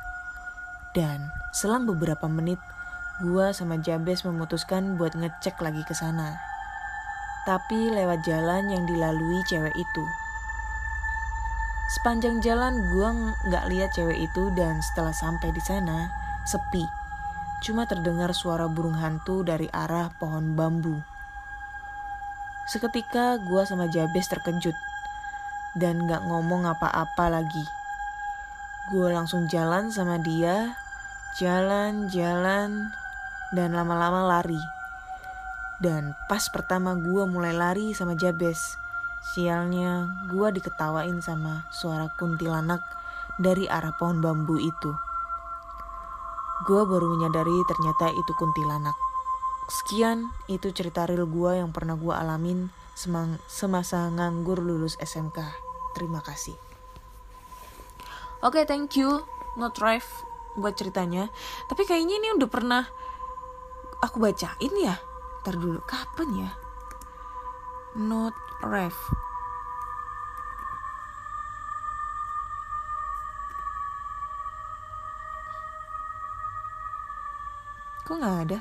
Dan 0.94 1.28
selang 1.50 1.84
beberapa 1.84 2.30
menit, 2.30 2.62
gua 3.20 3.50
sama 3.50 3.82
Jabes 3.82 4.22
memutuskan 4.22 4.94
buat 4.94 5.18
ngecek 5.18 5.58
lagi 5.58 5.82
ke 5.82 5.92
sana. 5.92 6.38
Tapi 7.44 7.92
lewat 7.92 8.24
jalan 8.24 8.70
yang 8.72 8.86
dilalui 8.88 9.42
cewek 9.50 9.74
itu. 9.74 10.04
Sepanjang 11.84 12.40
jalan 12.40 12.80
gue 12.96 13.08
nggak 13.44 13.64
lihat 13.68 13.92
cewek 13.92 14.24
itu 14.24 14.48
dan 14.56 14.80
setelah 14.80 15.12
sampai 15.12 15.52
di 15.52 15.60
sana 15.60 16.08
sepi. 16.48 16.88
Cuma 17.60 17.84
terdengar 17.84 18.32
suara 18.32 18.64
burung 18.68 18.96
hantu 18.96 19.44
dari 19.44 19.68
arah 19.68 20.08
pohon 20.16 20.56
bambu. 20.56 21.00
Seketika 22.64 23.36
gue 23.36 23.62
sama 23.68 23.84
Jabes 23.92 24.32
terkejut 24.32 24.72
dan 25.76 26.08
nggak 26.08 26.24
ngomong 26.24 26.64
apa-apa 26.64 27.28
lagi. 27.28 27.64
Gue 28.88 29.12
langsung 29.12 29.44
jalan 29.52 29.92
sama 29.92 30.16
dia, 30.16 30.72
jalan-jalan 31.36 32.92
dan 33.52 33.70
lama-lama 33.76 34.24
lari. 34.24 34.60
Dan 35.84 36.16
pas 36.32 36.48
pertama 36.48 36.96
gue 36.96 37.24
mulai 37.28 37.52
lari 37.52 37.92
sama 37.92 38.16
Jabes, 38.16 38.80
Sialnya, 39.32 40.04
gue 40.28 40.48
diketawain 40.52 41.24
sama 41.24 41.64
suara 41.72 42.12
kuntilanak 42.20 42.84
dari 43.40 43.64
arah 43.64 43.96
pohon 43.96 44.20
bambu 44.20 44.60
itu. 44.60 44.92
Gue 46.68 46.84
baru 46.84 47.16
menyadari 47.16 47.56
ternyata 47.64 48.12
itu 48.12 48.32
kuntilanak. 48.36 48.92
Sekian, 49.64 50.28
itu 50.44 50.68
cerita 50.76 51.08
real 51.08 51.24
gue 51.24 51.56
yang 51.56 51.72
pernah 51.72 51.96
gue 51.96 52.12
alamin 52.12 52.68
semang 52.92 53.40
semasa 53.48 54.12
nganggur 54.12 54.60
lulus 54.60 55.00
SMK. 55.00 55.40
Terima 55.96 56.20
kasih. 56.20 56.54
Oke, 58.44 58.60
okay, 58.60 58.64
thank 58.68 58.92
you. 59.00 59.24
Not 59.56 59.72
drive 59.72 60.04
buat 60.60 60.76
ceritanya. 60.76 61.32
Tapi 61.72 61.88
kayaknya 61.88 62.20
ini 62.20 62.28
udah 62.36 62.48
pernah 62.52 62.84
aku 64.04 64.20
bacain 64.20 64.74
ya. 64.76 65.00
Ntar 65.42 65.56
dulu, 65.56 65.80
kapan 65.88 66.28
ya? 66.44 66.50
Not 67.96 68.36
ref 68.62 68.94
kok 78.04 78.20
nggak 78.20 78.38
ada? 78.46 78.60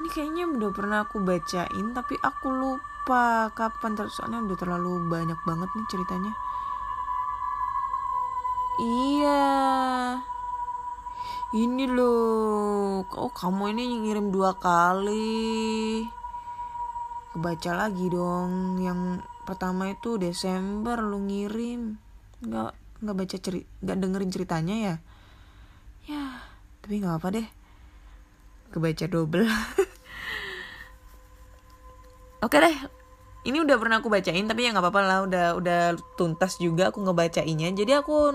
Ini 0.00 0.08
kayaknya 0.08 0.44
udah 0.48 0.70
pernah 0.72 0.98
aku 1.04 1.20
bacain 1.20 1.92
tapi 1.92 2.16
aku 2.18 2.48
lupa 2.48 3.52
kapan 3.52 3.92
terus 3.94 4.16
soalnya 4.16 4.42
udah 4.48 4.56
terlalu 4.56 5.06
banyak 5.12 5.36
banget 5.44 5.68
nih 5.76 5.86
ceritanya. 5.92 6.32
Iya. 8.80 9.44
Ini 11.52 11.84
loh. 11.92 13.04
Oh 13.12 13.32
kamu 13.34 13.76
ini 13.76 14.08
ngirim 14.08 14.32
dua 14.32 14.56
kali 14.56 16.17
kebaca 17.38 17.86
lagi 17.86 18.10
dong. 18.10 18.82
Yang 18.82 19.22
pertama 19.46 19.94
itu 19.94 20.18
Desember 20.18 20.98
lu 20.98 21.22
ngirim. 21.22 21.94
Nggak 22.42 22.74
nggak 22.98 23.14
baca 23.14 23.36
ceri 23.38 23.62
nggak 23.78 23.98
dengerin 24.02 24.30
ceritanya 24.34 24.74
ya? 24.74 24.94
Ya 26.10 26.42
tapi 26.82 26.98
nggak 26.98 27.22
apa 27.22 27.28
deh. 27.30 27.46
Kebaca 28.74 29.06
double. 29.06 29.46
Oke 32.44 32.58
deh. 32.58 32.74
Ini 33.46 33.62
udah 33.62 33.78
pernah 33.78 34.02
aku 34.02 34.10
bacain 34.10 34.50
tapi 34.50 34.66
ya 34.66 34.74
nggak 34.74 34.82
apa-apa 34.82 35.02
lah. 35.06 35.18
Udah 35.22 35.46
udah 35.54 35.94
tuntas 36.18 36.58
juga 36.58 36.90
aku 36.90 37.06
ngebacainnya. 37.06 37.70
Jadi 37.70 37.94
aku 37.94 38.34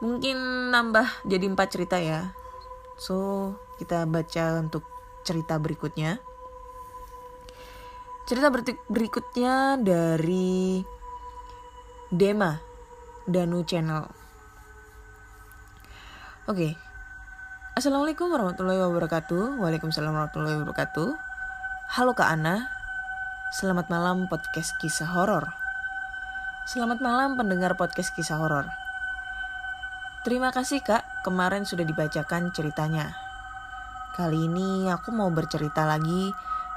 mungkin 0.00 0.72
nambah 0.72 1.28
jadi 1.28 1.44
empat 1.52 1.76
cerita 1.76 2.00
ya. 2.00 2.32
So 2.96 3.52
kita 3.76 4.08
baca 4.08 4.64
untuk 4.64 4.88
cerita 5.28 5.60
berikutnya 5.60 6.24
Cerita 8.24 8.48
berikutnya 8.88 9.76
dari 9.76 10.80
Dema 12.08 12.56
Danu 13.28 13.60
Channel. 13.68 14.08
Oke. 16.48 16.72
Assalamualaikum 17.76 18.32
warahmatullahi 18.32 18.80
wabarakatuh. 18.80 19.60
Waalaikumsalam 19.60 20.08
warahmatullahi 20.08 20.56
wabarakatuh. 20.56 21.08
Halo 22.00 22.16
Kak 22.16 22.32
Ana. 22.32 22.64
Selamat 23.60 23.92
malam 23.92 24.24
podcast 24.32 24.72
kisah 24.80 25.12
horor. 25.12 25.44
Selamat 26.64 27.04
malam 27.04 27.36
pendengar 27.36 27.76
podcast 27.76 28.16
kisah 28.16 28.40
horor. 28.40 28.64
Terima 30.24 30.48
kasih 30.48 30.80
Kak, 30.80 31.28
kemarin 31.28 31.68
sudah 31.68 31.84
dibacakan 31.84 32.56
ceritanya. 32.56 33.12
Kali 34.16 34.48
ini 34.48 34.88
aku 34.88 35.12
mau 35.12 35.28
bercerita 35.28 35.84
lagi 35.84 36.32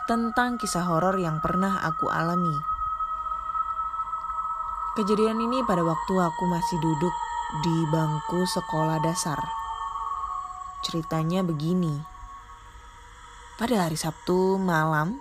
tentang 0.07 0.55
kisah 0.55 0.87
horor 0.87 1.19
yang 1.19 1.43
pernah 1.43 1.83
aku 1.83 2.07
alami. 2.07 2.55
Kejadian 4.95 5.43
ini 5.43 5.59
pada 5.67 5.83
waktu 5.83 6.13
aku 6.15 6.47
masih 6.47 6.79
duduk 6.79 7.11
di 7.59 7.75
bangku 7.91 8.47
sekolah 8.47 9.03
dasar. 9.03 9.35
Ceritanya 10.79 11.43
begini. 11.43 11.99
Pada 13.59 13.83
hari 13.83 13.99
Sabtu 13.99 14.55
malam, 14.55 15.19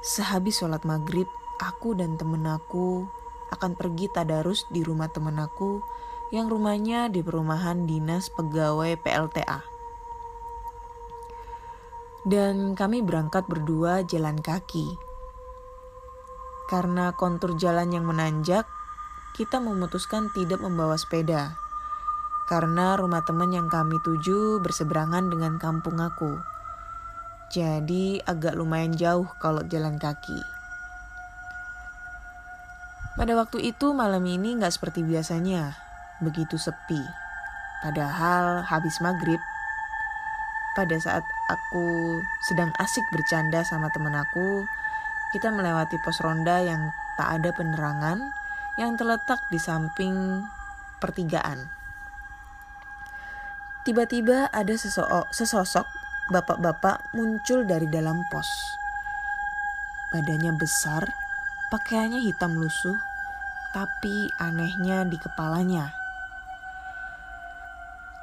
sehabis 0.00 0.64
sholat 0.64 0.88
maghrib, 0.88 1.28
aku 1.60 1.92
dan 1.92 2.16
temen 2.16 2.48
aku 2.48 3.04
akan 3.52 3.76
pergi 3.76 4.08
tadarus 4.08 4.64
di 4.72 4.80
rumah 4.80 5.12
temen 5.12 5.36
aku 5.36 5.84
yang 6.32 6.48
rumahnya 6.48 7.12
di 7.12 7.20
perumahan 7.20 7.84
dinas 7.84 8.32
pegawai 8.32 8.96
PLTA. 9.04 9.73
Dan 12.24 12.72
kami 12.72 13.04
berangkat 13.04 13.44
berdua 13.46 14.04
jalan 14.08 14.40
kaki. 14.40 14.96
Karena 16.72 17.12
kontur 17.12 17.56
jalan 17.60 17.92
yang 17.92 18.08
menanjak, 18.08 18.64
kita 19.36 19.60
memutuskan 19.60 20.32
tidak 20.32 20.64
membawa 20.64 20.96
sepeda 20.96 21.64
karena 22.44 23.00
rumah 23.00 23.24
teman 23.24 23.48
yang 23.56 23.72
kami 23.72 23.96
tuju 24.04 24.60
berseberangan 24.60 25.32
dengan 25.32 25.56
kampung 25.56 25.96
aku. 25.96 26.36
Jadi 27.48 28.20
agak 28.20 28.56
lumayan 28.56 28.92
jauh 28.92 29.24
kalau 29.40 29.64
jalan 29.64 29.96
kaki. 29.96 30.36
Pada 33.14 33.32
waktu 33.38 33.70
itu 33.70 33.94
malam 33.94 34.26
ini 34.26 34.58
nggak 34.58 34.74
seperti 34.74 35.06
biasanya, 35.06 35.72
begitu 36.20 36.58
sepi. 36.58 36.98
Padahal 37.80 38.66
habis 38.66 38.98
maghrib, 39.00 39.38
pada 40.74 40.98
saat 40.98 41.22
aku 41.48 42.18
sedang 42.42 42.74
asik 42.82 43.06
bercanda 43.14 43.62
sama 43.62 43.88
teman 43.94 44.18
aku, 44.18 44.66
kita 45.30 45.50
melewati 45.54 45.98
pos 46.02 46.18
ronda 46.22 46.62
yang 46.62 46.90
tak 47.14 47.40
ada 47.40 47.50
penerangan 47.54 48.34
yang 48.74 48.98
terletak 48.98 49.38
di 49.50 49.58
samping 49.58 50.42
pertigaan. 50.98 51.70
Tiba-tiba 53.86 54.50
ada 54.50 54.74
sesosok 55.30 55.86
bapak-bapak 56.34 57.14
muncul 57.14 57.62
dari 57.62 57.86
dalam 57.86 58.26
pos. 58.32 58.48
Badannya 60.10 60.56
besar, 60.56 61.04
pakaiannya 61.70 62.22
hitam 62.24 62.56
lusuh, 62.56 62.96
tapi 63.76 64.30
anehnya 64.40 65.04
di 65.04 65.18
kepalanya. 65.20 65.92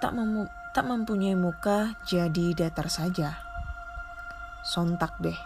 Tak, 0.01 0.17
mem 0.17 0.49
tak 0.71 0.87
mempunyai 0.87 1.35
muka, 1.35 1.99
jadi 2.07 2.55
datar 2.55 2.87
saja. 2.87 3.39
Sontak 4.63 5.17
deh, 5.19 5.37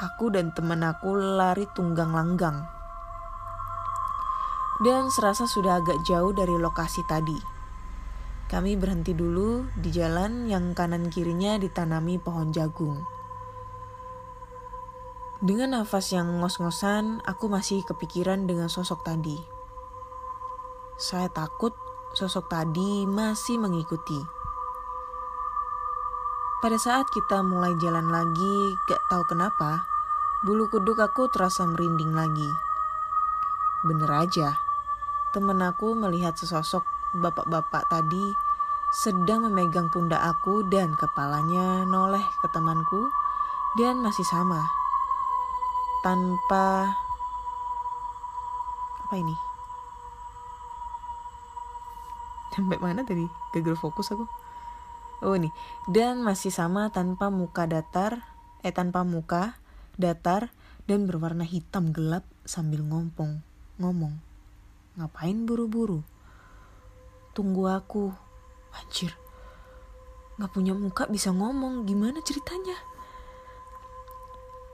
aku 0.00 0.32
dan 0.32 0.52
teman 0.52 0.84
aku 0.84 1.16
lari 1.16 1.64
tunggang 1.72 2.12
langgang 2.12 2.76
dan 4.80 5.08
serasa 5.08 5.48
sudah 5.48 5.80
agak 5.80 6.04
jauh 6.04 6.36
dari 6.36 6.52
lokasi 6.52 7.00
tadi. 7.08 7.38
Kami 8.46 8.78
berhenti 8.78 9.16
dulu 9.16 9.66
di 9.74 9.90
jalan 9.90 10.46
yang 10.46 10.76
kanan 10.76 11.10
kirinya 11.10 11.58
ditanami 11.58 12.20
pohon 12.20 12.54
jagung. 12.54 13.02
Dengan 15.42 15.80
nafas 15.80 16.14
yang 16.14 16.40
ngos-ngosan, 16.40 17.20
aku 17.26 17.50
masih 17.50 17.84
kepikiran 17.84 18.48
dengan 18.48 18.70
sosok 18.70 19.04
tadi. 19.04 19.36
Saya 20.96 21.28
takut 21.28 21.76
sosok 22.16 22.48
tadi 22.48 23.04
masih 23.04 23.60
mengikuti. 23.60 24.35
Pada 26.66 26.82
saat 26.82 27.06
kita 27.14 27.46
mulai 27.46 27.78
jalan 27.78 28.10
lagi, 28.10 28.74
gak 28.90 28.98
tahu 29.06 29.22
kenapa, 29.22 29.86
bulu 30.42 30.66
kuduk 30.66 30.98
aku 30.98 31.30
terasa 31.30 31.62
merinding 31.62 32.10
lagi. 32.10 32.50
Bener 33.86 34.10
aja, 34.10 34.58
Temen 35.30 35.62
aku 35.62 35.94
melihat 35.94 36.34
sesosok 36.34 36.82
bapak-bapak 37.22 37.86
tadi 37.86 38.34
sedang 38.90 39.46
memegang 39.46 39.94
pundak 39.94 40.18
aku 40.18 40.66
dan 40.66 40.98
kepalanya 40.98 41.86
noleh 41.86 42.26
ke 42.42 42.50
temanku 42.50 43.14
dan 43.78 44.02
masih 44.02 44.26
sama. 44.26 44.66
Tanpa 46.02 46.98
apa 49.06 49.14
ini? 49.14 49.38
Sampai 52.50 52.82
mana 52.82 53.06
tadi? 53.06 53.30
Gagal 53.54 53.78
fokus 53.78 54.10
aku. 54.10 54.45
Oh 55.24 55.36
ini. 55.36 55.48
Dan 55.88 56.20
masih 56.20 56.52
sama 56.52 56.92
tanpa 56.92 57.32
muka 57.32 57.64
datar, 57.64 58.24
eh 58.60 58.72
tanpa 58.72 59.06
muka, 59.06 59.56
datar 59.96 60.52
dan 60.84 61.08
berwarna 61.08 61.42
hitam 61.42 61.90
gelap 61.90 62.22
sambil 62.44 62.84
ngompong, 62.84 63.40
ngomong. 63.80 64.16
Ngapain 64.96 65.44
buru-buru? 65.44 66.00
Tunggu 67.36 67.68
aku. 67.68 68.12
Anjir. 68.72 69.12
Gak 70.40 70.52
punya 70.52 70.72
muka 70.72 71.04
bisa 71.08 71.32
ngomong. 71.32 71.84
Gimana 71.84 72.24
ceritanya? 72.24 72.76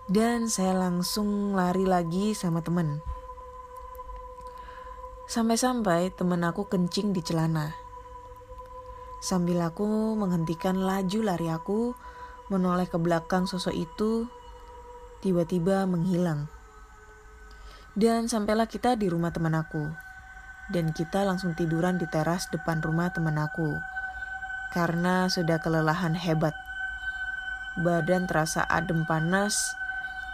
Dan 0.07 0.47
saya 0.47 0.75
langsung 0.75 1.59
lari 1.59 1.87
lagi 1.87 2.35
sama 2.39 2.63
temen. 2.63 3.03
Sampai-sampai 5.27 6.15
temen 6.15 6.43
aku 6.47 6.71
kencing 6.71 7.11
di 7.11 7.23
celana. 7.23 7.82
Sambil 9.23 9.63
aku 9.63 10.19
menghentikan 10.19 10.83
laju 10.83 11.19
lari 11.23 11.47
aku, 11.47 11.95
menoleh 12.51 12.91
ke 12.91 12.99
belakang 12.99 13.47
sosok 13.47 13.73
itu, 13.73 14.27
tiba-tiba 15.23 15.87
menghilang. 15.87 16.51
Dan 17.95 18.27
sampailah 18.27 18.67
kita 18.67 18.99
di 18.99 19.07
rumah 19.07 19.31
teman 19.31 19.55
aku 19.55 19.87
dan 20.73 20.95
kita 20.95 21.27
langsung 21.27 21.53
tiduran 21.53 22.01
di 22.01 22.07
teras 22.07 22.47
depan 22.49 22.79
rumah 22.81 23.11
teman 23.11 23.37
aku. 23.41 23.77
Karena 24.73 25.29
sudah 25.29 25.61
kelelahan 25.61 26.17
hebat. 26.17 26.57
Badan 27.77 28.25
terasa 28.25 28.65
adem 28.69 29.05
panas, 29.05 29.77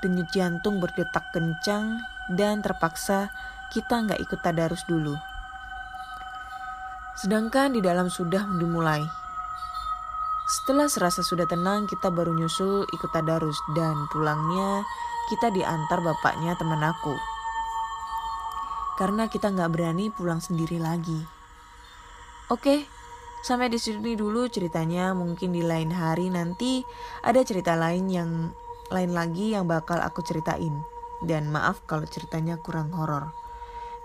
denyut 0.05 0.31
jantung 0.31 0.79
berdetak 0.79 1.27
kencang, 1.35 2.03
dan 2.31 2.63
terpaksa 2.63 3.35
kita 3.75 4.05
nggak 4.05 4.23
ikut 4.23 4.41
tadarus 4.43 4.87
dulu. 4.87 5.19
Sedangkan 7.19 7.75
di 7.75 7.83
dalam 7.83 8.07
sudah 8.07 8.47
dimulai. 8.59 9.03
Setelah 10.49 10.89
serasa 10.89 11.21
sudah 11.21 11.45
tenang, 11.45 11.85
kita 11.91 12.09
baru 12.09 12.33
nyusul 12.33 12.89
ikut 12.89 13.11
tadarus 13.13 13.59
dan 13.77 14.09
pulangnya 14.09 14.87
kita 15.29 15.53
diantar 15.53 16.01
bapaknya 16.01 16.57
teman 16.57 16.81
aku 16.81 17.13
karena 18.99 19.31
kita 19.31 19.55
nggak 19.55 19.71
berani 19.71 20.11
pulang 20.11 20.43
sendiri 20.43 20.83
lagi. 20.83 21.23
Oke, 22.51 22.83
sampai 23.47 23.71
di 23.71 23.79
sini 23.79 24.19
dulu 24.19 24.51
ceritanya. 24.51 25.15
Mungkin 25.15 25.55
di 25.55 25.63
lain 25.63 25.95
hari 25.95 26.35
nanti 26.35 26.83
ada 27.23 27.39
cerita 27.47 27.79
lain 27.79 28.11
yang 28.11 28.51
lain 28.91 29.15
lagi 29.15 29.55
yang 29.55 29.71
bakal 29.71 30.03
aku 30.03 30.27
ceritain. 30.27 30.83
Dan 31.23 31.55
maaf 31.55 31.87
kalau 31.87 32.11
ceritanya 32.11 32.59
kurang 32.59 32.91
horor. 32.91 33.31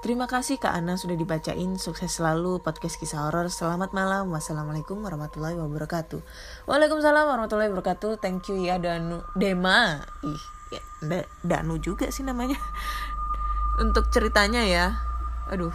Terima 0.04 0.28
kasih 0.28 0.60
Kak 0.60 0.76
Ana 0.76 1.00
sudah 1.00 1.16
dibacain. 1.16 1.80
Sukses 1.80 2.12
selalu 2.12 2.60
podcast 2.60 3.00
kisah 3.00 3.24
horor. 3.24 3.48
Selamat 3.48 3.96
malam. 3.96 4.28
Wassalamualaikum 4.36 5.00
warahmatullahi 5.00 5.56
wabarakatuh. 5.56 6.20
Waalaikumsalam 6.68 7.24
warahmatullahi 7.24 7.72
wabarakatuh. 7.72 8.20
Thank 8.20 8.52
you 8.52 8.60
ya 8.68 8.84
Danu 8.84 9.24
Dema. 9.32 10.04
Ih, 10.28 10.44
ya, 10.76 11.24
Danu 11.40 11.80
juga 11.80 12.12
sih 12.12 12.28
namanya 12.28 12.60
untuk 13.82 14.10
ceritanya 14.14 14.62
ya 14.62 14.86
aduh 15.50 15.74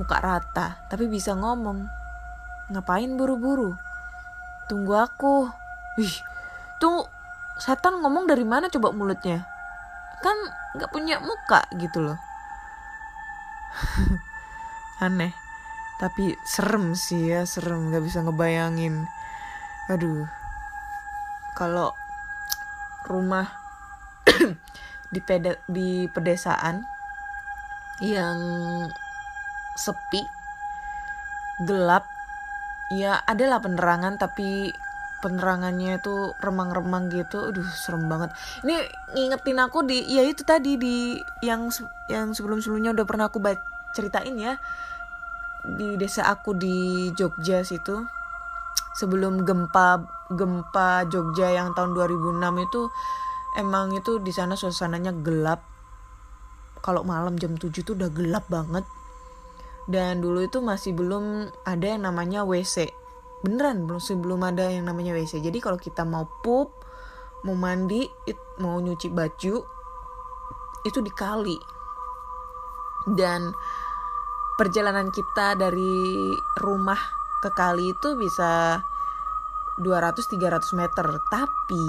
muka 0.00 0.18
rata 0.18 0.82
tapi 0.90 1.06
bisa 1.06 1.38
ngomong 1.38 1.86
ngapain 2.72 3.14
buru-buru 3.14 3.78
tunggu 4.66 4.94
aku 4.96 5.46
wih 6.00 6.16
tuh 6.82 7.06
setan 7.62 8.02
ngomong 8.02 8.26
dari 8.26 8.42
mana 8.42 8.66
coba 8.66 8.90
mulutnya 8.90 9.46
kan 10.18 10.34
nggak 10.74 10.90
punya 10.90 11.20
muka 11.22 11.62
gitu 11.78 12.02
loh 12.10 12.18
aneh. 15.04 15.32
Tapi 16.00 16.34
serem 16.42 16.96
sih 16.96 17.32
ya 17.32 17.46
serem. 17.46 17.90
Nggak 17.90 18.04
bisa 18.04 18.24
ngebayangin. 18.24 19.06
Aduh. 19.92 20.26
Kalau 21.58 21.92
rumah 23.06 23.50
di 25.12 25.20
peda 25.20 25.58
di 25.68 26.08
pedesaan 26.08 26.80
yang 28.00 28.38
sepi 29.76 30.22
gelap 31.68 32.08
ya 32.92 33.20
adalah 33.24 33.60
penerangan 33.60 34.16
tapi 34.16 34.72
penerangannya 35.22 36.02
itu 36.02 36.34
remang-remang 36.42 37.08
gitu. 37.14 37.54
Aduh 37.54 37.64
serem 37.72 38.10
banget. 38.10 38.34
Ini 38.66 38.74
ngingetin 39.14 39.62
aku 39.62 39.86
di 39.86 40.02
ya 40.10 40.26
itu 40.26 40.42
tadi 40.42 40.74
di 40.74 41.16
yang 41.46 41.70
yang 42.10 42.34
sebelum-sebelumnya 42.34 42.92
udah 42.92 43.06
pernah 43.06 43.30
aku 43.30 43.38
baca 43.38 43.62
ceritain 43.94 44.34
ya. 44.34 44.58
Di 45.62 45.94
desa 45.94 46.26
aku 46.26 46.58
di 46.58 47.08
Jogja 47.14 47.62
situ. 47.62 48.02
Sebelum 48.98 49.46
gempa 49.46 50.04
gempa 50.34 51.08
Jogja 51.08 51.48
yang 51.54 51.72
tahun 51.72 51.96
2006 51.96 52.66
itu 52.66 52.80
emang 53.56 53.94
itu 53.96 54.20
di 54.20 54.34
sana 54.34 54.58
suasananya 54.58 55.14
gelap. 55.22 55.62
Kalau 56.82 57.06
malam 57.06 57.38
jam 57.38 57.54
7 57.54 57.70
tuh 57.86 57.94
udah 57.94 58.10
gelap 58.10 58.44
banget. 58.50 58.82
Dan 59.86 60.18
dulu 60.18 60.42
itu 60.42 60.58
masih 60.58 60.94
belum 60.94 61.50
ada 61.62 61.86
yang 61.94 62.06
namanya 62.06 62.42
WC 62.42 63.01
beneran 63.42 63.84
belum 63.84 63.98
sebelum 63.98 64.40
ada 64.46 64.70
yang 64.70 64.86
namanya 64.86 65.12
WC 65.18 65.42
jadi 65.42 65.58
kalau 65.58 65.76
kita 65.76 66.06
mau 66.06 66.24
pup 66.42 66.70
mau 67.42 67.58
mandi 67.58 68.06
mau 68.62 68.78
nyuci 68.78 69.10
baju 69.10 69.54
itu 70.82 70.98
di 71.02 71.12
kali 71.14 71.58
dan 73.18 73.50
perjalanan 74.54 75.10
kita 75.10 75.58
dari 75.58 76.30
rumah 76.62 76.98
ke 77.42 77.50
kali 77.50 77.90
itu 77.90 78.14
bisa 78.14 78.78
200-300 79.82 80.78
meter. 80.78 81.06
Tapi 81.26 81.86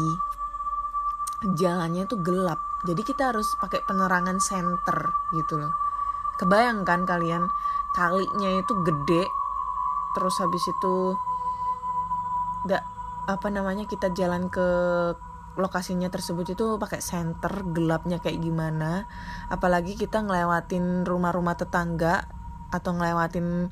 jalannya 1.53 2.09
tuh 2.09 2.19
gelap. 2.23 2.59
Jadi 2.83 3.01
kita 3.05 3.31
harus 3.31 3.47
pakai 3.61 3.85
penerangan 3.85 4.41
senter 4.41 5.13
gitu 5.37 5.61
loh. 5.61 5.73
Kebayangkan 6.41 7.05
kalian 7.05 7.45
kalinya 7.93 8.49
itu 8.57 8.73
gede 8.81 9.23
terus 10.17 10.37
habis 10.41 10.65
itu 10.65 11.13
gak 12.67 12.83
apa 13.23 13.47
namanya 13.47 13.87
kita 13.87 14.11
jalan 14.11 14.51
ke 14.51 14.67
lokasinya 15.53 16.09
tersebut 16.09 16.57
itu 16.57 16.81
pakai 16.81 16.99
senter 16.99 17.61
gelapnya 17.71 18.17
kayak 18.19 18.41
gimana. 18.41 19.05
Apalagi 19.53 19.93
kita 19.93 20.25
ngelewatin 20.25 21.05
rumah-rumah 21.05 21.55
tetangga 21.55 22.25
atau 22.73 22.91
ngelewatin 22.97 23.69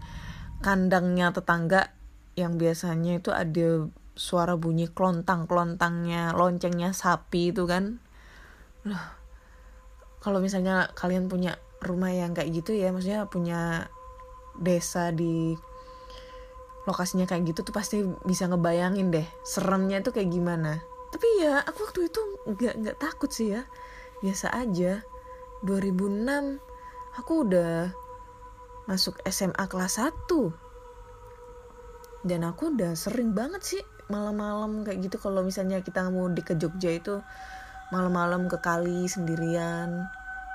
kandangnya 0.62 1.34
tetangga 1.34 1.89
yang 2.38 2.56
biasanya 2.56 3.17
itu 3.17 3.34
ada 3.34 3.89
suara 4.13 4.54
bunyi 4.54 4.93
klontang 4.93 5.49
klontangnya 5.49 6.38
loncengnya 6.38 6.93
sapi 6.93 7.49
itu 7.49 7.65
kan. 7.65 7.97
Loh 8.86 9.21
kalau 10.21 10.38
misalnya 10.38 10.93
kalian 10.93 11.25
punya 11.25 11.58
rumah 11.82 12.13
yang 12.13 12.38
kayak 12.38 12.54
gitu 12.54 12.77
ya 12.77 12.93
maksudnya 12.93 13.25
punya 13.25 13.89
desa 14.62 15.10
di 15.10 15.58
lokasinya 16.89 17.29
kayak 17.29 17.53
gitu 17.53 17.61
tuh 17.61 17.75
pasti 17.75 18.01
bisa 18.25 18.49
ngebayangin 18.49 19.13
deh 19.13 19.27
seremnya 19.45 20.01
itu 20.01 20.09
kayak 20.09 20.33
gimana. 20.33 20.81
Tapi 21.11 21.27
ya 21.43 21.61
aku 21.61 21.85
waktu 21.85 22.09
itu 22.09 22.21
nggak 22.47 22.75
nggak 22.81 22.97
takut 22.97 23.29
sih 23.29 23.53
ya. 23.53 23.67
Biasa 24.23 24.49
aja. 24.53 25.05
2006 25.61 26.57
aku 27.21 27.45
udah 27.45 27.93
masuk 28.89 29.13
SMA 29.29 29.61
kelas 29.69 30.01
1 30.01 32.25
dan 32.25 32.41
aku 32.45 32.73
udah 32.73 32.97
sering 32.97 33.33
banget 33.33 33.61
sih 33.61 33.81
malam-malam 34.09 34.81
kayak 34.81 35.05
gitu. 35.05 35.21
Kalau 35.21 35.45
misalnya 35.45 35.85
kita 35.85 36.09
mau 36.09 36.25
di 36.29 36.41
ke 36.41 36.57
Jogja 36.57 36.89
itu 36.93 37.21
malam-malam 37.93 38.49
ke 38.49 38.57
kali 38.57 39.05
sendirian 39.05 40.09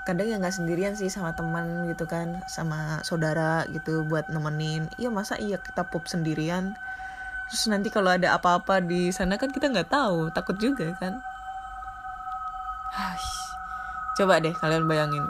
kadang 0.07 0.31
ya 0.31 0.39
nggak 0.39 0.55
sendirian 0.55 0.95
sih 0.95 1.11
sama 1.11 1.35
teman 1.35 1.91
gitu 1.91 2.07
kan 2.07 2.39
sama 2.47 3.03
saudara 3.03 3.67
gitu 3.75 4.07
buat 4.07 4.31
nemenin. 4.31 4.87
Iya 5.03 5.11
masa 5.11 5.35
iya 5.43 5.59
kita 5.59 5.83
pop 5.91 6.07
sendirian? 6.07 6.79
Terus 7.51 7.67
nanti 7.67 7.91
kalau 7.91 8.15
ada 8.15 8.39
apa-apa 8.39 8.79
di 8.79 9.11
sana 9.11 9.35
kan 9.35 9.51
kita 9.51 9.67
nggak 9.67 9.91
tahu 9.91 10.31
takut 10.31 10.55
juga 10.63 10.95
kan? 11.03 11.19
Coba 14.15 14.39
deh 14.39 14.55
kalian 14.55 14.87
bayangin. 14.87 15.27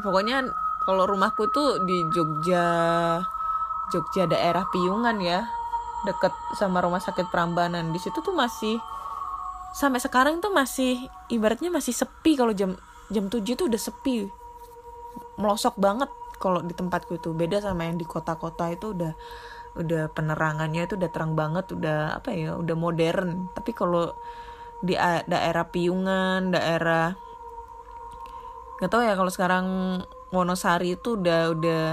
Pokoknya 0.00 0.40
kalau 0.88 1.04
rumahku 1.04 1.52
tuh 1.52 1.84
di 1.84 2.00
Jogja 2.16 2.64
Jogja 3.92 4.24
daerah 4.24 4.64
Piungan 4.72 5.20
ya 5.20 5.44
deket 6.08 6.32
sama 6.56 6.80
rumah 6.80 7.04
sakit 7.04 7.28
Prambanan. 7.28 7.92
Di 7.92 8.00
situ 8.00 8.24
tuh 8.24 8.32
masih 8.32 8.80
sampai 9.76 10.00
sekarang 10.00 10.40
tuh 10.40 10.48
masih 10.48 11.12
ibaratnya 11.28 11.68
masih 11.68 11.92
sepi 11.92 12.40
kalau 12.40 12.56
jam 12.56 12.72
jam 13.12 13.28
7 13.28 13.44
tuh 13.56 13.66
udah 13.68 13.80
sepi. 13.80 14.28
Melosok 15.40 15.74
banget 15.80 16.10
kalau 16.38 16.62
di 16.62 16.72
tempatku 16.72 17.18
itu. 17.18 17.34
Beda 17.34 17.58
sama 17.58 17.88
yang 17.88 17.98
di 17.98 18.06
kota-kota 18.06 18.70
itu 18.70 18.94
udah 18.94 19.12
udah 19.78 20.10
penerangannya 20.10 20.90
itu 20.90 20.98
udah 20.98 21.10
terang 21.12 21.38
banget 21.38 21.70
udah 21.70 22.18
apa 22.18 22.34
ya 22.34 22.56
udah 22.56 22.76
modern. 22.76 23.50
Tapi 23.54 23.70
kalau 23.74 24.14
di 24.78 24.94
daerah 25.26 25.66
Piungan 25.68 26.54
daerah 26.54 27.14
nggak 28.78 28.90
tahu 28.90 29.02
ya 29.02 29.18
kalau 29.18 29.30
sekarang 29.30 29.66
Wonosari 30.30 30.94
itu 30.94 31.18
udah 31.18 31.50
udah 31.50 31.84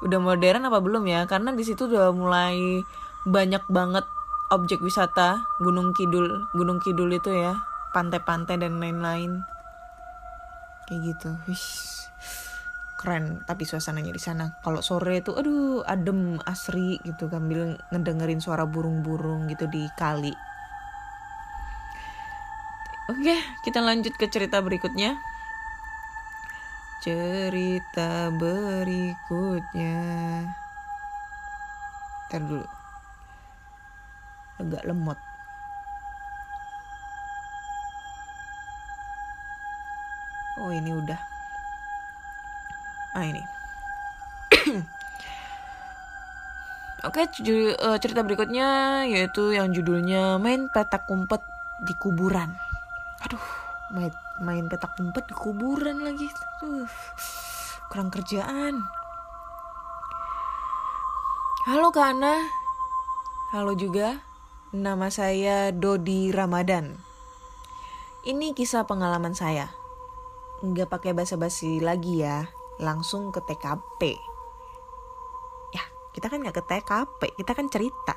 udah 0.00 0.18
modern 0.18 0.66
apa 0.66 0.78
belum 0.80 1.04
ya? 1.06 1.26
Karena 1.28 1.52
di 1.54 1.62
situ 1.62 1.86
udah 1.86 2.10
mulai 2.14 2.82
banyak 3.28 3.68
banget 3.68 4.08
objek 4.50 4.80
wisata 4.82 5.44
Gunung 5.62 5.92
Kidul 5.94 6.50
Gunung 6.56 6.80
Kidul 6.82 7.14
itu 7.14 7.30
ya 7.30 7.60
pantai-pantai 7.94 8.58
dan 8.58 8.80
lain-lain 8.80 9.44
kayak 10.90 11.14
gitu. 11.14 11.30
Wish. 11.46 12.02
keren. 13.00 13.40
Tapi 13.48 13.64
suasananya 13.64 14.12
di 14.12 14.20
sana 14.20 14.60
kalau 14.60 14.84
sore 14.84 15.24
itu 15.24 15.32
aduh 15.32 15.80
adem 15.88 16.36
asri 16.44 17.00
gitu 17.00 17.32
sambil 17.32 17.80
ngedengerin 17.88 18.44
suara 18.44 18.68
burung-burung 18.68 19.48
gitu 19.48 19.64
di 19.72 19.88
kali. 19.96 20.34
Oke 23.08 23.40
kita 23.64 23.80
lanjut 23.80 24.12
ke 24.20 24.28
cerita 24.28 24.60
berikutnya. 24.60 25.16
Cerita 27.00 28.28
berikutnya. 28.36 29.96
Ntar 32.28 32.42
dulu. 32.44 32.68
Agak 34.60 34.84
lemot 34.84 35.29
oh 40.70 40.78
ini 40.78 40.94
udah. 40.94 41.18
Ah 43.18 43.26
ini. 43.26 43.42
Oke, 47.10 47.26
eh, 47.26 47.96
cerita 47.98 48.22
berikutnya 48.22 49.02
yaitu 49.10 49.50
yang 49.50 49.74
judulnya 49.74 50.38
main 50.38 50.70
petak 50.70 51.10
umpet 51.10 51.42
di 51.82 51.90
kuburan. 51.98 52.54
Aduh, 53.26 53.42
main 53.90 54.14
main 54.38 54.70
petak 54.70 54.94
umpet 55.02 55.26
di 55.26 55.34
kuburan 55.34 56.06
lagi. 56.06 56.30
Tuh 56.62 56.86
kurang 57.90 58.14
kerjaan. 58.14 58.78
Halo 61.66 61.90
Kana 61.90 62.46
halo 63.50 63.74
juga. 63.74 64.22
Nama 64.70 65.10
saya 65.10 65.74
Dodi 65.74 66.30
Ramadan. 66.30 66.94
Ini 68.22 68.54
kisah 68.54 68.86
pengalaman 68.86 69.34
saya 69.34 69.79
nggak 70.60 70.92
pakai 70.92 71.16
basa-basi 71.16 71.80
lagi 71.80 72.20
ya 72.20 72.44
langsung 72.80 73.32
ke 73.32 73.40
TKP 73.40 74.16
ya 75.72 75.84
kita 76.12 76.28
kan 76.28 76.44
nggak 76.44 76.56
ke 76.60 76.64
TKP 76.68 77.20
kita 77.40 77.52
kan 77.56 77.68
cerita 77.72 78.14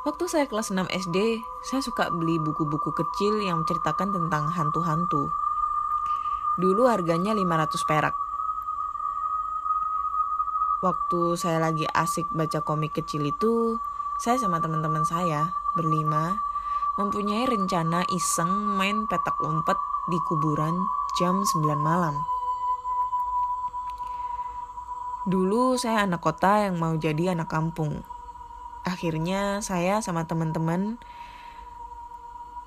Waktu 0.00 0.32
saya 0.32 0.48
kelas 0.48 0.72
6 0.72 0.88
SD, 0.88 1.44
saya 1.60 1.84
suka 1.84 2.08
beli 2.08 2.40
buku-buku 2.40 2.88
kecil 2.88 3.44
yang 3.44 3.60
menceritakan 3.60 4.16
tentang 4.16 4.48
hantu-hantu. 4.48 5.28
Dulu 6.56 6.88
harganya 6.88 7.36
500 7.36 7.84
perak. 7.84 8.16
Waktu 10.80 11.36
saya 11.36 11.60
lagi 11.60 11.84
asik 11.84 12.32
baca 12.32 12.64
komik 12.64 12.96
kecil 12.96 13.28
itu, 13.28 13.76
saya 14.16 14.40
sama 14.40 14.64
teman-teman 14.64 15.04
saya 15.04 15.52
berlima 15.76 16.40
mempunyai 16.96 17.44
rencana 17.44 18.00
iseng 18.08 18.48
main 18.80 19.04
petak 19.04 19.36
umpet 19.44 19.76
di 20.10 20.18
kuburan 20.26 20.74
jam 21.22 21.40
9 21.46 21.78
malam. 21.78 22.18
Dulu 25.30 25.78
saya 25.78 26.02
anak 26.04 26.20
kota 26.20 26.66
yang 26.66 26.82
mau 26.82 26.98
jadi 26.98 27.38
anak 27.38 27.46
kampung 27.46 28.02
akhirnya 28.84 29.60
saya 29.60 30.00
sama 30.00 30.24
teman-teman 30.24 30.96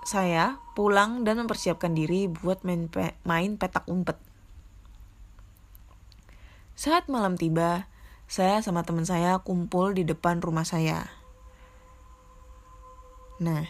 saya 0.03 0.59
pulang 0.75 1.23
dan 1.23 1.39
mempersiapkan 1.39 1.95
diri 1.95 2.27
buat 2.27 2.67
main, 2.67 2.91
pe 2.91 3.15
main 3.23 3.55
petak 3.55 3.87
umpet. 3.87 4.19
Saat 6.75 7.07
malam 7.07 7.39
tiba, 7.39 7.87
saya 8.27 8.59
sama 8.59 8.83
teman 8.83 9.07
saya 9.07 9.39
kumpul 9.39 9.95
di 9.95 10.03
depan 10.03 10.43
rumah 10.43 10.67
saya. 10.67 11.07
Nah, 13.39 13.63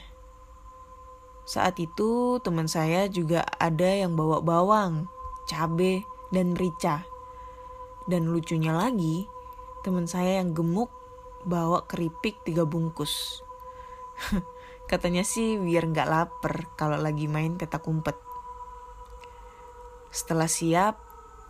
saat 1.43 1.75
itu 1.79 2.39
teman 2.39 2.71
saya 2.71 3.11
juga 3.11 3.43
ada 3.59 3.87
yang 3.87 4.15
bawa 4.15 4.39
bawang, 4.39 5.11
cabe, 5.43 6.07
dan 6.31 6.55
merica. 6.55 7.03
Dan 8.07 8.31
lucunya 8.31 8.71
lagi, 8.71 9.27
teman 9.83 10.07
saya 10.07 10.39
yang 10.39 10.55
gemuk 10.55 10.87
bawa 11.43 11.83
keripik 11.83 12.39
tiga 12.47 12.63
bungkus. 12.63 13.43
Katanya 14.91 15.27
sih 15.27 15.59
biar 15.59 15.87
nggak 15.91 16.07
lapar 16.07 16.67
kalau 16.79 16.95
lagi 16.95 17.27
main 17.27 17.59
petak 17.59 17.83
umpet. 17.87 18.15
Setelah 20.11 20.47
siap, 20.47 20.95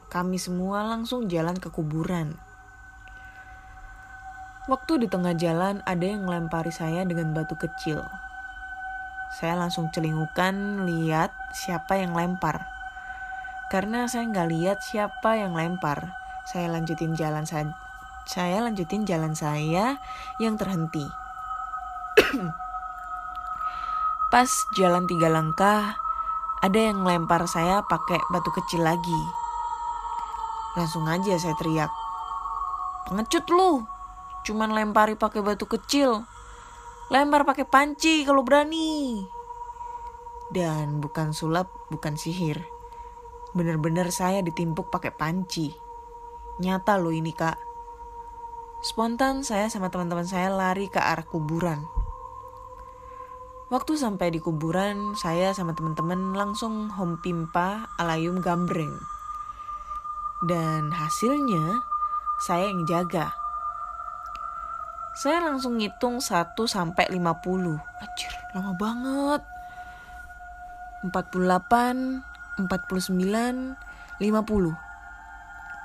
kami 0.09 0.41
semua 0.41 0.85
langsung 0.85 1.29
jalan 1.29 1.57
ke 1.57 1.69
kuburan. 1.69 2.37
Waktu 4.71 5.05
di 5.05 5.07
tengah 5.11 5.35
jalan 5.35 5.83
ada 5.83 6.05
yang 6.07 6.23
melempari 6.23 6.71
saya 6.71 7.03
dengan 7.03 7.35
batu 7.35 7.59
kecil. 7.59 7.99
Saya 9.33 9.57
langsung 9.57 9.89
celingukan 9.89 10.85
lihat 10.85 11.33
siapa 11.57 11.97
yang 11.97 12.13
lempar. 12.13 12.69
Karena 13.73 14.05
saya 14.05 14.29
nggak 14.29 14.49
lihat 14.53 14.77
siapa 14.85 15.41
yang 15.41 15.57
lempar, 15.57 16.13
saya 16.45 16.69
lanjutin 16.69 17.17
jalan 17.17 17.41
saya. 17.41 17.73
Saya 18.29 18.61
lanjutin 18.61 19.09
jalan 19.09 19.33
saya 19.33 19.97
yang 20.37 20.53
terhenti. 20.61 21.09
Pas 24.31 24.49
jalan 24.77 25.09
tiga 25.09 25.33
langkah, 25.33 25.97
ada 26.61 26.79
yang 26.79 27.01
lempar 27.01 27.49
saya 27.49 27.81
pakai 27.89 28.21
batu 28.29 28.53
kecil 28.53 28.85
lagi. 28.85 29.21
Langsung 30.77 31.09
aja 31.09 31.33
saya 31.41 31.57
teriak. 31.57 31.89
Pengecut 33.09 33.49
lu, 33.49 33.89
cuman 34.45 34.77
lempari 34.77 35.17
pakai 35.17 35.41
batu 35.41 35.65
kecil. 35.65 36.29
Lempar 37.13 37.45
pakai 37.45 37.69
panci 37.69 38.25
kalau 38.25 38.41
berani. 38.41 39.21
Dan 40.49 40.97
bukan 40.97 41.29
sulap, 41.29 41.69
bukan 41.93 42.17
sihir. 42.17 42.65
Bener-bener 43.53 44.09
saya 44.09 44.41
ditimpuk 44.41 44.89
pakai 44.89 45.13
panci. 45.13 45.69
Nyata 46.57 46.97
loh 46.97 47.13
ini 47.13 47.29
kak. 47.29 47.61
Spontan 48.81 49.45
saya 49.45 49.69
sama 49.69 49.93
teman-teman 49.93 50.25
saya 50.25 50.49
lari 50.49 50.89
ke 50.89 50.97
arah 50.97 51.21
kuburan. 51.21 51.85
Waktu 53.69 53.93
sampai 53.93 54.33
di 54.33 54.41
kuburan, 54.41 55.13
saya 55.13 55.53
sama 55.53 55.77
teman-teman 55.77 56.33
langsung 56.33 56.89
home 56.93 57.21
pimpa 57.21 57.93
alayum 58.01 58.41
gambreng. 58.41 58.97
Dan 60.41 60.89
hasilnya, 60.89 61.81
saya 62.41 62.73
yang 62.73 62.89
jaga. 62.89 63.42
Saya 65.13 65.45
langsung 65.45 65.77
ngitung 65.77 66.17
1 66.17 66.57
sampai 66.65 67.05
50. 67.13 67.77
Anjir, 68.01 68.33
lama 68.57 68.73
banget. 68.73 69.41
48, 71.05 72.25
49, 72.65 73.77
50. 74.17 74.73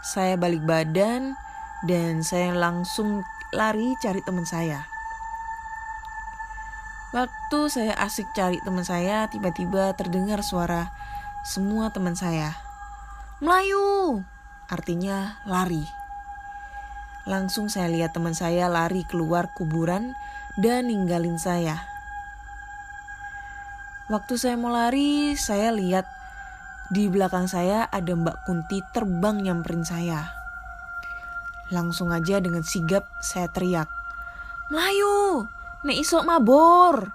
Saya 0.01 0.35
balik 0.41 0.65
badan 0.65 1.37
dan 1.85 2.25
saya 2.25 2.57
langsung 2.57 3.21
lari 3.53 3.93
cari 4.01 4.25
teman 4.25 4.49
saya. 4.49 4.89
Waktu 7.13 7.61
saya 7.69 7.97
asik 8.01 8.33
cari 8.33 8.61
teman 8.65 8.85
saya, 8.85 9.29
tiba-tiba 9.29 9.93
terdengar 9.97 10.41
suara 10.41 10.93
semua 11.45 11.93
teman 11.93 12.17
saya. 12.17 12.57
Melayu! 13.41 14.25
Artinya 14.69 15.41
lari. 15.49 15.98
Langsung 17.29 17.69
saya 17.69 17.93
lihat 17.93 18.17
teman 18.17 18.33
saya 18.33 18.73
lari 18.73 19.05
keluar 19.05 19.53
kuburan 19.53 20.17
dan 20.57 20.89
ninggalin 20.89 21.37
saya. 21.37 21.85
Waktu 24.09 24.41
saya 24.41 24.57
mau 24.57 24.73
lari, 24.73 25.37
saya 25.37 25.69
lihat 25.69 26.09
di 26.89 27.13
belakang 27.13 27.45
saya 27.45 27.85
ada 27.93 28.17
Mbak 28.17 28.49
Kunti 28.49 28.81
terbang 28.97 29.45
nyamperin 29.45 29.85
saya. 29.85 30.33
Langsung 31.69 32.09
aja 32.17 32.41
dengan 32.41 32.65
sigap 32.65 33.05
saya 33.21 33.53
teriak. 33.53 33.93
Melayu! 34.73 35.45
Nek 35.85 36.01
isok 36.01 36.25
mabor. 36.25 37.13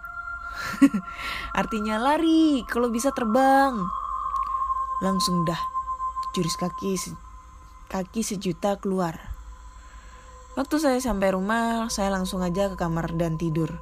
Artinya 1.60 1.98
lari 1.98 2.62
kalau 2.70 2.94
bisa 2.94 3.10
terbang. 3.10 3.82
Langsung 5.02 5.42
dah 5.42 5.60
jurus 6.38 6.54
kaki 6.54 7.02
kaki 7.90 8.22
sejuta 8.22 8.78
keluar. 8.78 9.33
Waktu 10.54 10.76
saya 10.78 11.00
sampai 11.02 11.34
rumah, 11.34 11.90
saya 11.90 12.14
langsung 12.14 12.46
aja 12.46 12.70
ke 12.70 12.78
kamar 12.78 13.18
dan 13.18 13.42
tidur. 13.42 13.82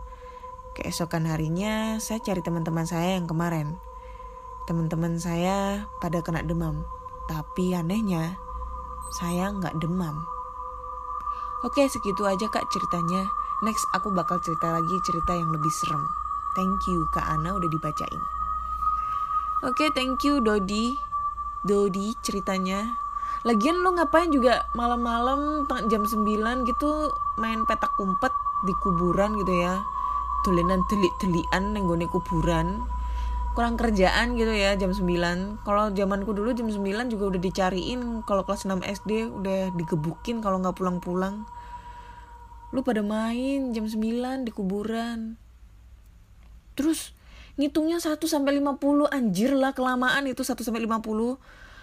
Keesokan 0.71 1.27
harinya, 1.27 1.99
saya 1.99 2.23
cari 2.23 2.39
teman-teman 2.39 2.87
saya 2.87 3.19
yang 3.19 3.27
kemarin. 3.27 3.75
Teman-teman 4.71 5.19
saya 5.19 5.91
pada 5.99 6.23
kena 6.23 6.47
demam. 6.47 6.87
Tapi 7.27 7.75
anehnya, 7.75 8.39
saya 9.19 9.51
nggak 9.51 9.83
demam. 9.83 10.15
Oke, 11.67 11.83
segitu 11.91 12.23
aja 12.23 12.47
kak 12.47 12.63
ceritanya. 12.71 13.27
Next 13.61 13.85
aku 13.93 14.09
bakal 14.15 14.39
cerita 14.39 14.73
lagi 14.73 14.95
cerita 15.03 15.35
yang 15.35 15.51
lebih 15.51 15.69
serem. 15.69 16.01
Thank 16.57 16.87
you 16.89 17.05
Kak 17.13 17.27
Ana 17.29 17.53
udah 17.53 17.69
dibacain. 17.69 18.23
Oke, 19.61 19.93
thank 19.93 20.25
you 20.25 20.41
Dodi. 20.41 20.97
Dodi 21.61 22.17
ceritanya. 22.25 22.97
Lagian 23.41 23.81
lo 23.81 23.97
ngapain 23.97 24.29
juga 24.29 24.69
malam-malam 24.77 25.65
jam 25.89 26.05
9 26.05 26.69
gitu 26.69 26.89
main 27.41 27.65
petak 27.65 27.89
umpet 27.97 28.33
di 28.69 28.73
kuburan 28.85 29.37
gitu 29.41 29.53
ya. 29.53 29.81
Tulinan 30.45 30.81
telik-telian 30.89 31.73
nenggone 31.73 32.05
kuburan. 32.05 32.85
Kurang 33.57 33.75
kerjaan 33.75 34.37
gitu 34.37 34.53
ya 34.53 34.77
jam 34.77 34.93
9. 34.93 35.65
Kalau 35.65 35.89
zamanku 35.91 36.37
dulu 36.37 36.53
jam 36.53 36.69
9 36.69 37.09
juga 37.09 37.23
udah 37.33 37.41
dicariin 37.41 38.21
kalau 38.29 38.45
kelas 38.45 38.69
6 38.69 38.81
SD 38.85 39.33
udah 39.33 39.73
digebukin 39.73 40.39
kalau 40.39 40.61
nggak 40.61 40.77
pulang-pulang 40.77 41.45
lu 42.71 42.81
pada 42.87 43.03
main 43.03 43.75
jam 43.75 43.83
9 43.83 44.47
di 44.47 44.51
kuburan 44.55 45.35
terus 46.71 47.11
ngitungnya 47.59 47.99
1 47.99 48.15
sampai 48.23 48.63
50 48.63 49.11
anjir 49.11 49.51
lah 49.51 49.75
kelamaan 49.75 50.23
itu 50.31 50.39
1 50.39 50.55
sampai 50.55 50.87
50 50.87 51.35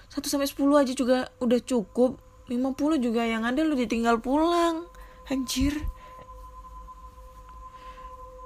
1 0.09 0.25
sampai 0.25 0.49
10 0.49 0.81
aja 0.81 0.93
juga 0.97 1.19
udah 1.39 1.61
cukup. 1.61 2.17
50 2.49 3.05
juga 3.05 3.29
yang 3.29 3.45
ada 3.45 3.61
lu 3.61 3.77
ditinggal 3.77 4.25
pulang. 4.25 4.89
Anjir. 5.29 5.77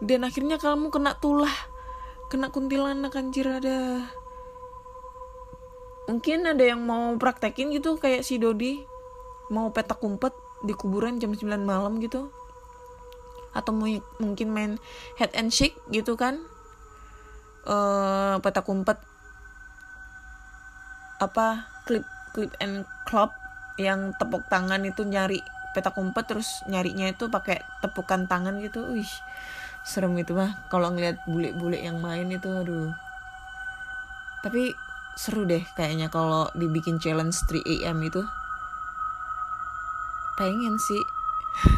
Dan 0.03 0.27
akhirnya 0.27 0.59
kamu 0.59 0.91
kena 0.91 1.15
tulah. 1.23 1.55
Kena 2.27 2.51
kuntilanak 2.51 3.15
anjir 3.15 3.47
ada. 3.47 4.11
Mungkin 6.11 6.51
ada 6.51 6.65
yang 6.67 6.83
mau 6.83 7.15
praktekin 7.15 7.71
gitu 7.71 7.95
kayak 7.95 8.27
si 8.27 8.43
Dodi. 8.43 8.83
Mau 9.55 9.71
petak 9.71 10.03
umpet 10.03 10.35
di 10.67 10.75
kuburan 10.75 11.23
jam 11.23 11.31
9 11.31 11.47
malam 11.63 12.03
gitu. 12.03 12.35
Atau 13.55 13.79
mungkin 14.19 14.49
main 14.51 14.83
head 15.15 15.31
and 15.39 15.55
shake 15.55 15.79
gitu 15.95 16.19
kan. 16.19 16.43
Uh, 17.63 18.43
petak 18.43 18.67
umpet 18.67 18.99
apa 21.23 21.71
klip 21.87 22.03
klip 22.35 22.51
and 22.59 22.83
club 23.07 23.31
yang 23.79 24.11
tepuk 24.19 24.43
tangan 24.51 24.83
itu 24.83 25.07
nyari 25.07 25.39
petak 25.73 25.97
umpet 25.97 26.29
terus 26.29 26.61
nyarinya 26.69 27.09
itu 27.09 27.31
pakai 27.31 27.63
tepukan 27.81 28.27
tangan 28.27 28.59
gitu. 28.59 28.91
Wih 28.91 29.09
serem 29.87 30.19
itu 30.19 30.35
mah. 30.35 30.59
Kalau 30.69 30.91
ngeliat 30.91 31.23
bule-bule 31.25 31.79
yang 31.79 32.03
main 32.03 32.27
itu 32.29 32.51
aduh. 32.51 32.91
Tapi 34.43 34.75
seru 35.15 35.47
deh 35.47 35.63
kayaknya 35.79 36.11
kalau 36.11 36.51
dibikin 36.59 36.99
challenge 36.99 37.39
3 37.49 37.87
am 37.89 37.99
itu. 38.03 38.23
Pengen 40.37 40.77
sih. 40.77 41.03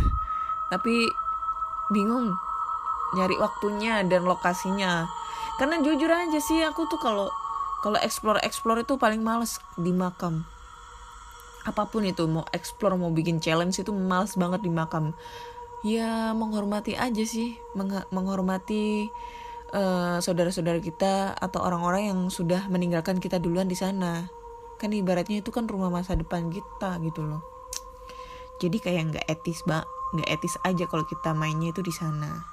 Tapi 0.72 1.06
bingung 1.92 2.34
nyari 3.14 3.36
waktunya 3.38 4.02
dan 4.08 4.26
lokasinya. 4.26 5.06
Karena 5.54 5.78
jujur 5.78 6.10
aja 6.10 6.40
sih 6.42 6.66
aku 6.66 6.90
tuh 6.90 6.98
kalau 6.98 7.30
kalau 7.84 8.00
explore 8.00 8.40
explore 8.40 8.80
itu 8.80 8.96
paling 8.96 9.20
males 9.20 9.60
di 9.76 9.92
makam. 9.92 10.48
Apa 11.68 11.84
pun 11.84 12.08
itu 12.08 12.24
mau 12.24 12.48
explore 12.56 12.96
mau 12.96 13.12
bikin 13.12 13.44
challenge 13.44 13.76
itu 13.76 13.92
males 13.92 14.40
banget 14.40 14.64
di 14.64 14.72
makam. 14.72 15.12
Ya 15.84 16.32
menghormati 16.32 16.96
aja 16.96 17.20
sih. 17.28 17.60
Meng 17.76 17.92
menghormati 18.08 19.12
uh, 19.76 20.16
saudara-saudara 20.16 20.80
kita 20.80 21.36
atau 21.36 21.60
orang-orang 21.60 22.08
yang 22.08 22.20
sudah 22.32 22.72
meninggalkan 22.72 23.20
kita 23.20 23.36
duluan 23.36 23.68
di 23.68 23.76
sana. 23.76 24.32
Kan 24.80 24.96
ibaratnya 24.96 25.44
itu 25.44 25.52
kan 25.52 25.68
rumah 25.68 25.92
masa 25.92 26.16
depan 26.16 26.48
kita 26.48 26.96
gitu 27.04 27.20
loh. 27.20 27.44
Jadi 28.64 28.80
kayak 28.80 29.12
nggak 29.12 29.26
etis 29.28 29.60
mbak 29.68 29.84
nggak 30.16 30.30
etis 30.40 30.56
aja 30.64 30.88
kalau 30.88 31.04
kita 31.04 31.36
mainnya 31.36 31.68
itu 31.68 31.84
di 31.84 31.92
sana. 31.92 32.48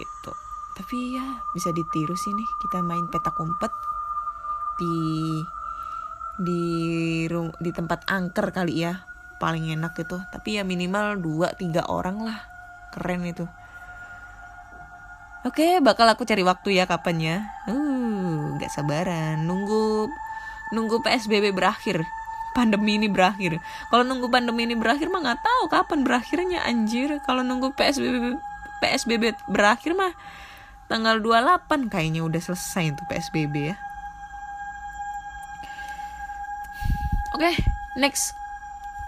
Gitu. 0.00 0.32
Tapi 0.80 0.96
ya 1.12 1.44
bisa 1.52 1.76
ditiru 1.76 2.16
sih 2.16 2.32
nih 2.32 2.48
kita 2.64 2.80
main 2.80 3.04
petak 3.12 3.36
umpet 3.36 3.97
di 4.78 4.96
di 6.38 6.62
di 7.58 7.70
tempat 7.74 8.06
angker 8.06 8.54
kali 8.54 8.86
ya 8.86 9.02
paling 9.42 9.74
enak 9.74 9.98
itu 9.98 10.18
tapi 10.30 10.58
ya 10.58 10.62
minimal 10.62 11.18
dua 11.18 11.54
tiga 11.54 11.86
orang 11.90 12.22
lah 12.22 12.38
keren 12.94 13.26
itu 13.26 13.46
Oke, 15.46 15.78
bakal 15.78 16.10
aku 16.10 16.26
cari 16.26 16.42
waktu 16.42 16.82
ya 16.82 16.84
kapannya. 16.84 17.46
Uh, 17.70 18.58
nggak 18.58 18.74
sabaran. 18.74 19.46
Nunggu 19.46 20.10
nunggu 20.74 20.98
PSBB 21.00 21.54
berakhir 21.54 22.02
pandemi 22.58 22.98
ini 22.98 23.06
berakhir. 23.06 23.62
Kalau 23.86 24.02
nunggu 24.02 24.26
pandemi 24.34 24.66
ini 24.66 24.74
berakhir 24.74 25.06
mah 25.06 25.22
nggak 25.22 25.40
tahu 25.40 25.62
kapan 25.70 26.02
berakhirnya 26.02 26.66
anjir. 26.66 27.22
Kalau 27.22 27.46
nunggu 27.46 27.70
PSBB 27.70 28.34
PSBB 28.82 29.38
berakhir 29.46 29.94
mah 29.94 30.10
tanggal 30.90 31.22
28 31.22 31.86
kayaknya 31.86 32.26
udah 32.26 32.40
selesai 32.42 32.98
itu 32.98 33.02
PSBB 33.06 33.54
ya. 33.72 33.76
Oke, 37.38 37.54
next 37.94 38.34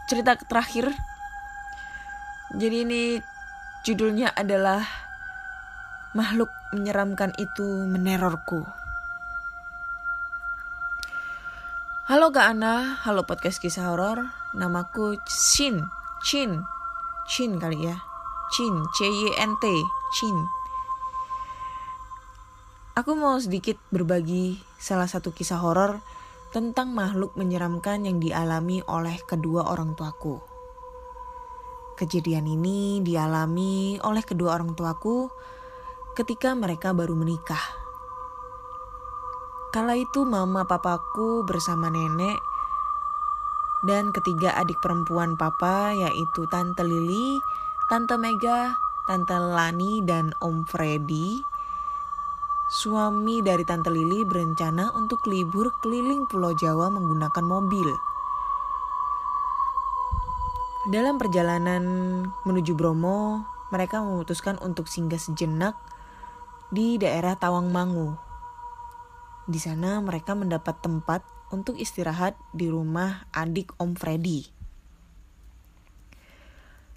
cerita 0.07 0.39
terakhir. 0.39 0.87
Jadi 2.55 2.87
ini 2.87 3.03
judulnya 3.83 4.31
adalah 4.31 4.87
makhluk 6.15 6.47
menyeramkan 6.71 7.35
itu 7.43 7.67
menerorku. 7.91 8.63
Halo 12.07 12.31
Kak 12.31 12.55
Ana, 12.55 13.03
halo 13.03 13.27
podcast 13.27 13.59
kisah 13.59 13.91
horor. 13.91 14.31
Namaku 14.55 15.19
Chin, 15.27 15.83
Chin, 16.23 16.63
Chin 17.27 17.59
kali 17.59 17.83
ya. 17.83 17.99
Chin, 18.55 18.79
C 18.95 19.11
Y 19.11 19.43
N 19.43 19.59
T, 19.59 19.67
Chin. 20.15 20.39
Aku 22.95 23.19
mau 23.19 23.35
sedikit 23.43 23.75
berbagi 23.91 24.63
salah 24.79 25.11
satu 25.11 25.35
kisah 25.35 25.59
horor 25.59 25.99
tentang 26.51 26.91
makhluk 26.91 27.39
menyeramkan 27.39 28.03
yang 28.03 28.19
dialami 28.19 28.83
oleh 28.91 29.15
kedua 29.23 29.71
orang 29.71 29.95
tuaku. 29.95 30.43
Kejadian 31.95 32.51
ini 32.51 32.99
dialami 33.07 34.03
oleh 34.03 34.25
kedua 34.27 34.59
orang 34.59 34.75
tuaku 34.75 35.31
ketika 36.19 36.59
mereka 36.59 36.91
baru 36.91 37.15
menikah. 37.15 37.63
Kala 39.71 39.95
itu 39.95 40.27
mama 40.27 40.67
papaku 40.67 41.47
bersama 41.47 41.87
nenek 41.87 42.39
dan 43.87 44.13
ketiga 44.13 44.53
adik 44.61 44.77
perempuan 44.83 45.39
papa 45.41 45.95
yaitu 45.95 46.45
Tante 46.51 46.85
Lili, 46.85 47.41
Tante 47.89 48.19
Mega, 48.21 48.77
Tante 49.09 49.39
Lani, 49.39 50.05
dan 50.05 50.37
Om 50.43 50.69
Freddy. 50.69 51.50
Suami 52.71 53.43
dari 53.43 53.67
Tante 53.67 53.91
Lili 53.91 54.23
berencana 54.23 54.95
untuk 54.95 55.27
libur 55.27 55.75
keliling 55.83 56.31
Pulau 56.31 56.55
Jawa 56.55 56.87
menggunakan 56.87 57.43
mobil. 57.43 57.91
Dalam 60.87 61.19
perjalanan 61.19 61.83
menuju 62.47 62.79
Bromo, 62.79 63.43
mereka 63.75 64.07
memutuskan 64.07 64.55
untuk 64.63 64.87
singgah 64.87 65.19
sejenak 65.19 65.75
di 66.71 66.95
daerah 66.95 67.35
Tawangmangu. 67.35 68.15
Di 69.51 69.59
sana 69.59 69.99
mereka 69.99 70.39
mendapat 70.39 70.79
tempat 70.79 71.27
untuk 71.51 71.75
istirahat 71.75 72.39
di 72.55 72.71
rumah 72.71 73.27
adik 73.35 73.75
Om 73.83 73.99
Freddy. 73.99 74.47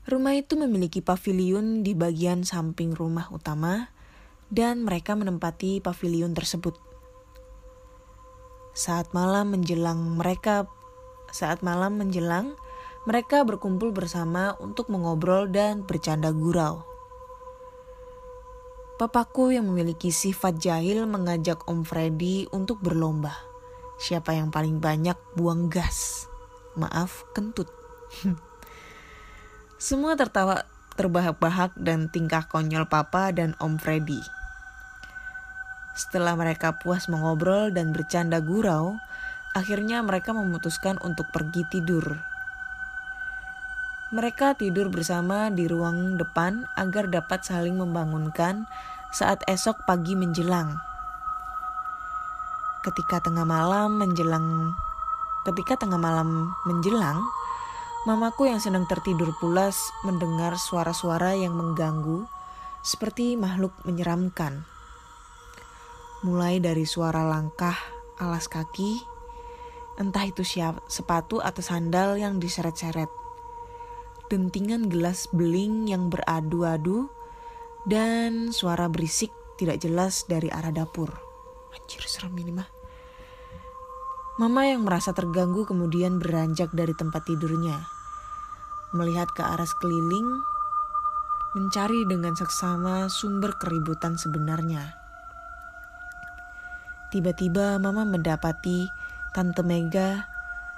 Rumah 0.05 0.37
itu 0.37 0.53
memiliki 0.53 1.01
pavilion 1.01 1.81
di 1.81 1.97
bagian 1.97 2.45
samping 2.45 2.93
rumah 2.93 3.33
utama 3.33 3.89
dan 4.53 4.85
mereka 4.85 5.17
menempati 5.17 5.81
pavilion 5.81 6.37
tersebut. 6.37 6.77
Saat 8.77 9.17
malam 9.17 9.57
menjelang 9.57 9.97
mereka 10.13 10.69
saat 11.33 11.65
malam 11.65 11.97
menjelang 11.97 12.53
mereka 13.09 13.41
berkumpul 13.41 13.89
bersama 13.89 14.53
untuk 14.61 14.93
mengobrol 14.93 15.49
dan 15.49 15.81
bercanda 15.81 16.29
gurau. 16.29 16.85
Papaku 19.01 19.51
yang 19.51 19.65
memiliki 19.65 20.13
sifat 20.13 20.61
jahil 20.61 21.09
mengajak 21.09 21.65
Om 21.65 21.81
Freddy 21.81 22.45
untuk 22.53 22.79
berlomba. 22.79 23.33
Siapa 23.97 24.37
yang 24.37 24.53
paling 24.53 24.77
banyak 24.77 25.17
buang 25.33 25.67
gas? 25.67 26.29
Maaf, 26.77 27.25
kentut. 27.33 27.67
Semua 29.81 30.13
tertawa 30.13 30.63
terbahak-bahak 30.95 31.73
dan 31.75 32.07
tingkah 32.13 32.45
konyol 32.47 32.85
Papa 32.87 33.33
dan 33.33 33.57
Om 33.57 33.81
Freddy. 33.81 34.42
Setelah 35.93 36.33
mereka 36.33 36.73
puas 36.81 37.05
mengobrol 37.05 37.69
dan 37.69 37.93
bercanda 37.93 38.41
gurau, 38.41 38.97
akhirnya 39.53 40.01
mereka 40.01 40.33
memutuskan 40.33 40.97
untuk 41.05 41.29
pergi 41.29 41.69
tidur. 41.69 42.17
Mereka 44.13 44.57
tidur 44.57 44.93
bersama 44.93 45.49
di 45.49 45.65
ruang 45.65 46.17
depan 46.21 46.69
agar 46.77 47.09
dapat 47.09 47.45
saling 47.45 47.77
membangunkan 47.77 48.69
saat 49.13 49.41
esok 49.49 49.85
pagi 49.85 50.13
menjelang. 50.17 50.77
Ketika 52.85 53.21
tengah 53.25 53.45
malam 53.45 53.97
menjelang 53.97 54.73
ketika 55.43 55.75
tengah 55.75 55.99
malam 55.99 56.55
menjelang, 56.63 57.19
mamaku 58.07 58.47
yang 58.47 58.63
sedang 58.63 58.87
tertidur 58.87 59.35
pulas 59.37 59.75
mendengar 60.07 60.55
suara-suara 60.55 61.35
yang 61.35 61.53
mengganggu 61.53 62.25
seperti 62.83 63.35
makhluk 63.35 63.75
menyeramkan. 63.83 64.63
Mulai 66.23 66.63
dari 66.63 66.87
suara 66.87 67.27
langkah 67.27 67.75
alas 68.15 68.47
kaki, 68.47 69.03
entah 69.99 70.23
itu 70.23 70.47
siap, 70.47 70.87
sepatu 70.87 71.43
atau 71.43 71.59
sandal 71.59 72.15
yang 72.15 72.39
diseret-seret 72.39 73.23
dentingan 74.33 74.89
gelas 74.89 75.29
beling 75.29 75.85
yang 75.85 76.09
beradu-adu, 76.09 77.05
dan 77.85 78.49
suara 78.49 78.89
berisik 78.89 79.29
tidak 79.61 79.77
jelas 79.77 80.25
dari 80.25 80.49
arah 80.49 80.73
dapur. 80.73 81.13
Anjir, 81.69 82.01
serem 82.09 82.33
ini 82.41 82.49
mah. 82.49 82.69
Mama 84.41 84.65
yang 84.65 84.81
merasa 84.81 85.13
terganggu 85.13 85.69
kemudian 85.69 86.17
beranjak 86.17 86.73
dari 86.73 86.97
tempat 86.97 87.29
tidurnya. 87.29 87.77
Melihat 88.97 89.29
ke 89.37 89.45
arah 89.45 89.69
sekeliling, 89.69 90.41
mencari 91.53 92.09
dengan 92.09 92.33
seksama 92.33 93.13
sumber 93.13 93.53
keributan 93.61 94.17
sebenarnya. 94.17 95.02
Tiba-tiba 97.13 97.77
mama 97.77 98.09
mendapati 98.09 98.89
Tante 99.37 99.61
Mega 99.61 100.25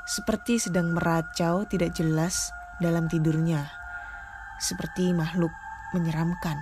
seperti 0.03 0.59
sedang 0.59 0.91
meracau 0.91 1.63
tidak 1.63 1.95
jelas 1.95 2.51
dalam 2.83 3.07
tidurnya, 3.07 3.71
seperti 4.59 5.15
makhluk 5.15 5.55
menyeramkan. 5.95 6.59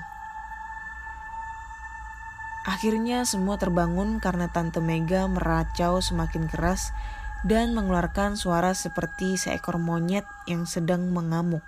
Akhirnya 2.70 3.26
semua 3.26 3.58
terbangun 3.58 4.22
karena 4.22 4.46
Tante 4.54 4.78
Mega 4.78 5.26
meracau 5.26 6.06
semakin 6.06 6.46
keras 6.54 6.94
dan 7.42 7.74
mengeluarkan 7.74 8.38
suara 8.38 8.78
seperti 8.78 9.42
seekor 9.42 9.82
monyet 9.82 10.30
yang 10.46 10.70
sedang 10.70 11.10
mengamuk. 11.10 11.66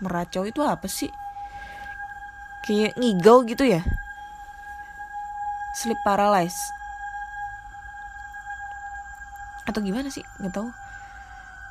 Meracau 0.00 0.48
itu 0.48 0.64
apa 0.64 0.88
sih? 0.88 1.12
Kayak 2.64 2.96
ngigau 2.96 3.44
gitu 3.44 3.68
ya? 3.68 3.84
Sleep 5.76 6.00
paralysis. 6.00 6.81
Atau 9.68 9.80
gimana 9.82 10.10
sih? 10.10 10.24
Gak 10.42 10.54
tahu. 10.54 10.68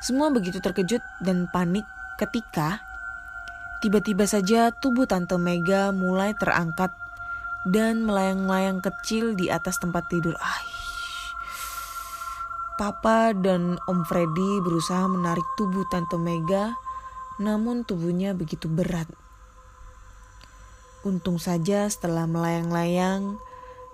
Semua 0.02 0.34
begitu 0.34 0.58
terkejut 0.58 1.04
dan 1.22 1.46
panik 1.54 1.86
ketika 2.18 2.82
tiba-tiba 3.86 4.26
saja 4.26 4.74
tubuh 4.74 5.06
Tante 5.06 5.38
Mega 5.38 5.94
mulai 5.94 6.34
terangkat 6.38 6.90
dan 7.70 8.06
melayang-layang 8.06 8.82
kecil 8.82 9.38
di 9.38 9.54
atas 9.54 9.78
tempat 9.78 10.10
tidur. 10.10 10.34
Ay. 10.42 10.66
Papa 12.82 13.38
dan 13.38 13.78
Om 13.86 14.02
Freddy 14.10 14.52
berusaha 14.66 15.06
menarik 15.06 15.46
tubuh 15.54 15.86
Tante 15.94 16.18
Mega, 16.18 16.74
namun 17.38 17.86
tubuhnya 17.86 18.34
begitu 18.34 18.66
berat. 18.66 19.06
Untung 21.06 21.38
saja 21.38 21.86
setelah 21.90 22.26
melayang-layang 22.26 23.38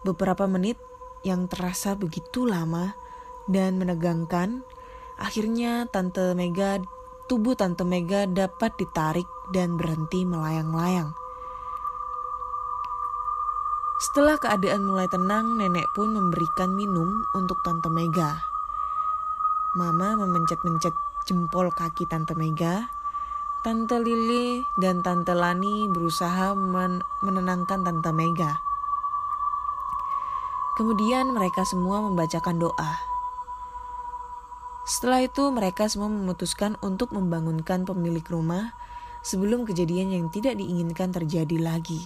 beberapa 0.07 0.47
menit 0.47 0.79
yang 1.27 1.51
terasa 1.51 1.99
begitu 1.99 2.47
lama 2.47 2.95
dan 3.47 3.79
menegangkan, 3.79 4.63
akhirnya 5.17 5.87
Tante 5.89 6.35
Mega 6.35 6.83
tubuh 7.27 7.59
Tante 7.59 7.83
Mega 7.83 8.23
dapat 8.23 8.79
ditarik 8.79 9.27
dan 9.51 9.75
berhenti 9.75 10.23
melayang-layang. 10.23 11.11
Setelah 13.97 14.37
keadaan 14.37 14.85
mulai 14.85 15.09
tenang, 15.09 15.57
nenek 15.57 15.89
pun 15.97 16.13
memberikan 16.13 16.69
minum 16.77 17.25
untuk 17.33 17.57
Tante 17.65 17.89
Mega. 17.89 18.37
Mama 19.73 20.13
memencet-mencet 20.21 20.93
jempol 21.25 21.73
kaki 21.73 22.05
Tante 22.05 22.37
Mega. 22.37 22.93
Tante 23.65 23.97
Lili 23.99 24.61
dan 24.77 25.01
Tante 25.01 25.33
Lani 25.33 25.89
berusaha 25.89 26.53
men 26.53 27.01
menenangkan 27.25 27.83
Tante 27.83 28.13
Mega. 28.13 28.61
Kemudian 30.77 31.33
mereka 31.33 31.65
semua 31.65 32.05
membacakan 32.05 32.61
doa. 32.61 33.06
Setelah 34.87 35.27
itu 35.27 35.51
mereka 35.51 35.91
semua 35.91 36.07
memutuskan 36.07 36.79
untuk 36.79 37.11
membangunkan 37.11 37.83
pemilik 37.83 38.23
rumah 38.31 38.71
sebelum 39.19 39.67
kejadian 39.67 40.15
yang 40.15 40.25
tidak 40.31 40.55
diinginkan 40.55 41.11
terjadi 41.11 41.59
lagi. 41.59 41.99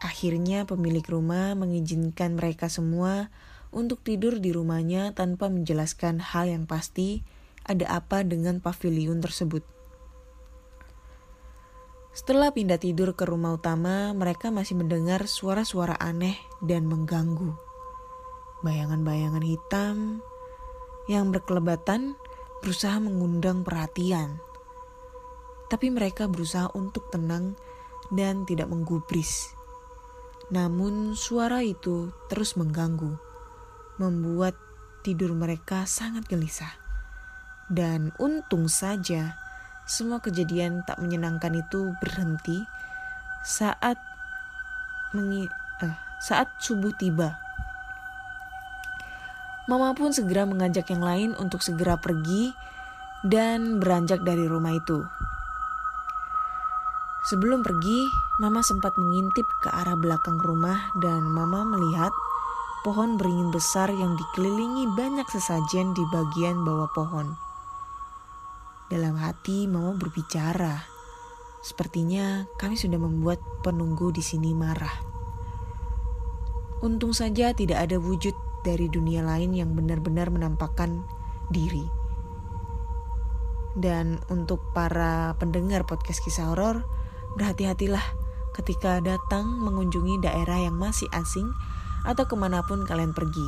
Akhirnya 0.00 0.64
pemilik 0.64 1.04
rumah 1.04 1.52
mengizinkan 1.52 2.40
mereka 2.40 2.72
semua 2.72 3.28
untuk 3.68 4.00
tidur 4.00 4.40
di 4.40 4.48
rumahnya 4.48 5.12
tanpa 5.12 5.52
menjelaskan 5.52 6.24
hal 6.24 6.48
yang 6.48 6.64
pasti 6.64 7.20
ada 7.68 7.84
apa 8.00 8.24
dengan 8.24 8.64
pavilion 8.64 9.20
tersebut. 9.20 9.60
Setelah 12.16 12.48
pindah 12.48 12.80
tidur 12.80 13.12
ke 13.12 13.28
rumah 13.28 13.60
utama, 13.60 14.08
mereka 14.16 14.48
masih 14.48 14.80
mendengar 14.80 15.28
suara-suara 15.28 16.00
aneh 16.00 16.40
dan 16.64 16.88
mengganggu. 16.88 17.52
Bayangan-bayangan 18.64 19.44
hitam 19.44 20.24
yang 21.06 21.30
berkelebatan 21.30 22.18
berusaha 22.62 22.98
mengundang 22.98 23.62
perhatian. 23.62 24.42
Tapi 25.66 25.90
mereka 25.90 26.30
berusaha 26.30 26.70
untuk 26.74 27.10
tenang 27.10 27.58
dan 28.14 28.46
tidak 28.46 28.70
menggubris. 28.70 29.50
Namun 30.50 31.18
suara 31.18 31.62
itu 31.66 32.14
terus 32.30 32.54
mengganggu, 32.54 33.18
membuat 33.98 34.54
tidur 35.02 35.34
mereka 35.34 35.86
sangat 35.86 36.26
gelisah. 36.30 36.70
Dan 37.66 38.14
untung 38.22 38.70
saja 38.70 39.34
semua 39.86 40.18
kejadian 40.18 40.82
tak 40.86 40.98
menyenangkan 40.98 41.62
itu 41.62 41.94
berhenti 42.02 42.62
saat 43.46 43.98
mengi 45.14 45.46
eh, 45.82 45.96
saat 46.22 46.50
subuh 46.58 46.94
tiba. 46.98 47.45
Mama 49.66 49.98
pun 49.98 50.14
segera 50.14 50.46
mengajak 50.46 50.86
yang 50.94 51.02
lain 51.02 51.30
untuk 51.42 51.58
segera 51.58 51.98
pergi 51.98 52.54
dan 53.26 53.82
beranjak 53.82 54.22
dari 54.22 54.46
rumah 54.46 54.78
itu. 54.78 55.02
Sebelum 57.26 57.66
pergi, 57.66 58.06
Mama 58.38 58.62
sempat 58.62 58.94
mengintip 58.94 59.42
ke 59.66 59.68
arah 59.74 59.98
belakang 59.98 60.38
rumah 60.38 60.94
dan 61.02 61.26
Mama 61.26 61.66
melihat 61.66 62.14
pohon 62.86 63.18
beringin 63.18 63.50
besar 63.50 63.90
yang 63.90 64.14
dikelilingi 64.14 64.86
banyak 64.94 65.26
sesajen 65.26 65.90
di 65.90 66.06
bagian 66.14 66.62
bawah 66.62 66.86
pohon. 66.94 67.34
Dalam 68.86 69.18
hati 69.18 69.66
Mama 69.66 69.98
berbicara. 69.98 70.86
Sepertinya 71.66 72.46
kami 72.62 72.78
sudah 72.78 73.02
membuat 73.02 73.42
penunggu 73.66 74.14
di 74.14 74.22
sini 74.22 74.54
marah. 74.54 74.94
Untung 76.86 77.10
saja 77.10 77.50
tidak 77.50 77.90
ada 77.90 77.98
wujud 77.98 78.45
dari 78.66 78.90
dunia 78.90 79.22
lain 79.22 79.54
yang 79.54 79.78
benar-benar 79.78 80.34
menampakkan 80.34 81.06
diri. 81.54 81.86
Dan 83.78 84.18
untuk 84.32 84.58
para 84.74 85.36
pendengar 85.38 85.86
podcast 85.86 86.18
kisah 86.24 86.50
horor, 86.50 86.82
berhati-hatilah 87.38 88.02
ketika 88.56 89.04
datang 89.04 89.44
mengunjungi 89.60 90.24
daerah 90.24 90.64
yang 90.64 90.80
masih 90.80 91.06
asing 91.12 91.46
atau 92.08 92.24
ke 92.24 92.34
mana 92.34 92.64
pun 92.64 92.88
kalian 92.88 93.12
pergi. 93.12 93.46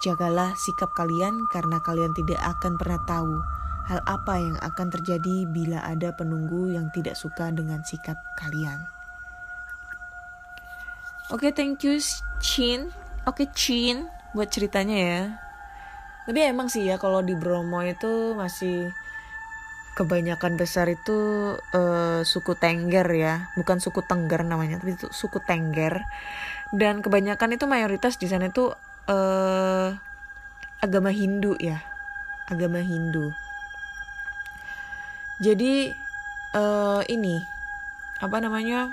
Jagalah 0.00 0.56
sikap 0.56 0.92
kalian 0.96 1.46
karena 1.52 1.78
kalian 1.84 2.16
tidak 2.16 2.40
akan 2.40 2.80
pernah 2.80 3.00
tahu 3.04 3.32
hal 3.86 4.00
apa 4.08 4.34
yang 4.40 4.56
akan 4.64 4.88
terjadi 4.90 5.46
bila 5.52 5.78
ada 5.84 6.10
penunggu 6.16 6.74
yang 6.74 6.90
tidak 6.90 7.14
suka 7.14 7.52
dengan 7.52 7.84
sikap 7.86 8.18
kalian. 8.40 8.82
Oke, 11.28 11.48
okay, 11.48 11.52
thank 11.52 11.84
you 11.84 12.00
Chin. 12.40 12.88
Oke, 13.28 13.44
okay, 13.44 13.48
Chin 13.52 14.15
buat 14.36 14.52
ceritanya 14.52 14.96
ya. 15.00 15.22
Tapi 16.28 16.44
emang 16.44 16.68
sih 16.68 16.84
ya 16.84 17.00
kalau 17.00 17.24
di 17.24 17.32
Bromo 17.32 17.80
itu 17.80 18.36
masih 18.36 18.92
kebanyakan 19.96 20.60
besar 20.60 20.92
itu 20.92 21.16
uh, 21.56 22.20
suku 22.20 22.52
Tengger 22.52 23.08
ya, 23.16 23.48
bukan 23.56 23.80
suku 23.80 24.04
Tengger 24.04 24.44
namanya, 24.44 24.76
tapi 24.76 24.92
itu 24.92 25.08
suku 25.08 25.40
Tengger. 25.40 26.04
Dan 26.68 27.00
kebanyakan 27.00 27.56
itu 27.56 27.64
mayoritas 27.64 28.20
di 28.20 28.28
sana 28.28 28.52
itu 28.52 28.76
uh, 29.08 29.88
agama 30.84 31.08
Hindu 31.08 31.56
ya, 31.56 31.80
agama 32.52 32.84
Hindu. 32.84 33.32
Jadi 35.40 35.96
uh, 36.52 37.00
ini 37.08 37.40
apa 38.20 38.36
namanya? 38.44 38.92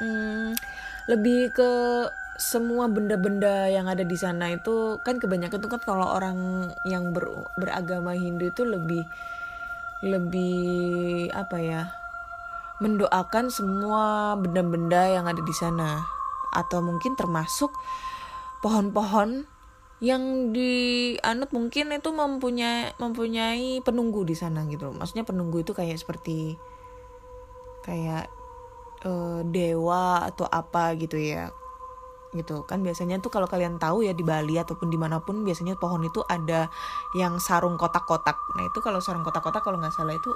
Hmm, 0.00 0.56
lebih 1.04 1.52
ke 1.52 1.70
semua 2.40 2.88
benda-benda 2.88 3.68
yang 3.68 3.86
ada 3.88 4.02
di 4.02 4.16
sana 4.16 4.52
itu 4.52 4.96
kan 5.04 5.20
kebanyakan 5.20 5.60
itu 5.60 5.68
kan 5.68 5.82
kalau 5.84 6.08
orang 6.08 6.70
yang 6.88 7.12
ber, 7.12 7.28
beragama 7.60 8.16
Hindu 8.16 8.48
itu 8.48 8.64
lebih 8.64 9.04
lebih 10.02 11.30
apa 11.36 11.56
ya 11.62 11.82
mendoakan 12.82 13.46
semua 13.52 14.34
benda-benda 14.34 15.06
yang 15.06 15.30
ada 15.30 15.38
di 15.38 15.54
sana. 15.54 16.02
Atau 16.50 16.82
mungkin 16.82 17.14
termasuk 17.14 17.70
pohon-pohon 18.60 19.46
yang 20.02 20.50
dianut 20.50 21.54
mungkin 21.54 21.94
itu 21.94 22.10
mempunyai 22.10 22.90
mempunyai 22.98 23.78
penunggu 23.86 24.26
di 24.26 24.34
sana 24.34 24.66
gitu 24.66 24.90
maksudnya 24.90 25.22
penunggu 25.22 25.62
itu 25.62 25.70
kayak 25.70 25.94
seperti 25.94 26.58
kayak 27.86 28.26
uh, 29.06 29.46
dewa 29.46 30.26
atau 30.26 30.42
apa 30.50 30.98
gitu 30.98 31.22
ya 31.22 31.54
gitu. 32.32 32.64
Kan 32.64 32.80
biasanya 32.80 33.20
tuh 33.20 33.28
kalau 33.28 33.46
kalian 33.48 33.76
tahu 33.76 34.04
ya 34.04 34.16
di 34.16 34.24
Bali 34.24 34.56
ataupun 34.56 34.88
di 34.88 34.96
mana 34.96 35.20
pun 35.20 35.44
biasanya 35.44 35.76
pohon 35.76 36.02
itu 36.04 36.24
ada 36.26 36.72
yang 37.16 37.36
sarung 37.38 37.76
kotak-kotak. 37.76 38.36
Nah 38.56 38.68
itu 38.68 38.80
kalau 38.80 38.98
sarung 39.04 39.24
kotak-kotak 39.24 39.60
kalau 39.64 39.78
nggak 39.80 39.92
salah 39.92 40.16
itu 40.16 40.32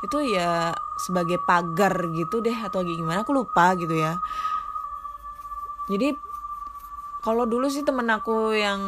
itu 0.00 0.32
ya 0.32 0.72
sebagai 0.96 1.36
pagar 1.44 1.92
gitu 2.16 2.40
deh 2.40 2.56
atau 2.56 2.80
gimana 2.82 3.22
aku 3.22 3.36
lupa 3.36 3.76
gitu 3.78 3.94
ya. 3.94 4.18
Jadi 5.90 6.14
kalau 7.20 7.44
dulu 7.44 7.68
sih 7.68 7.84
temen 7.84 8.08
aku 8.08 8.56
yang 8.56 8.80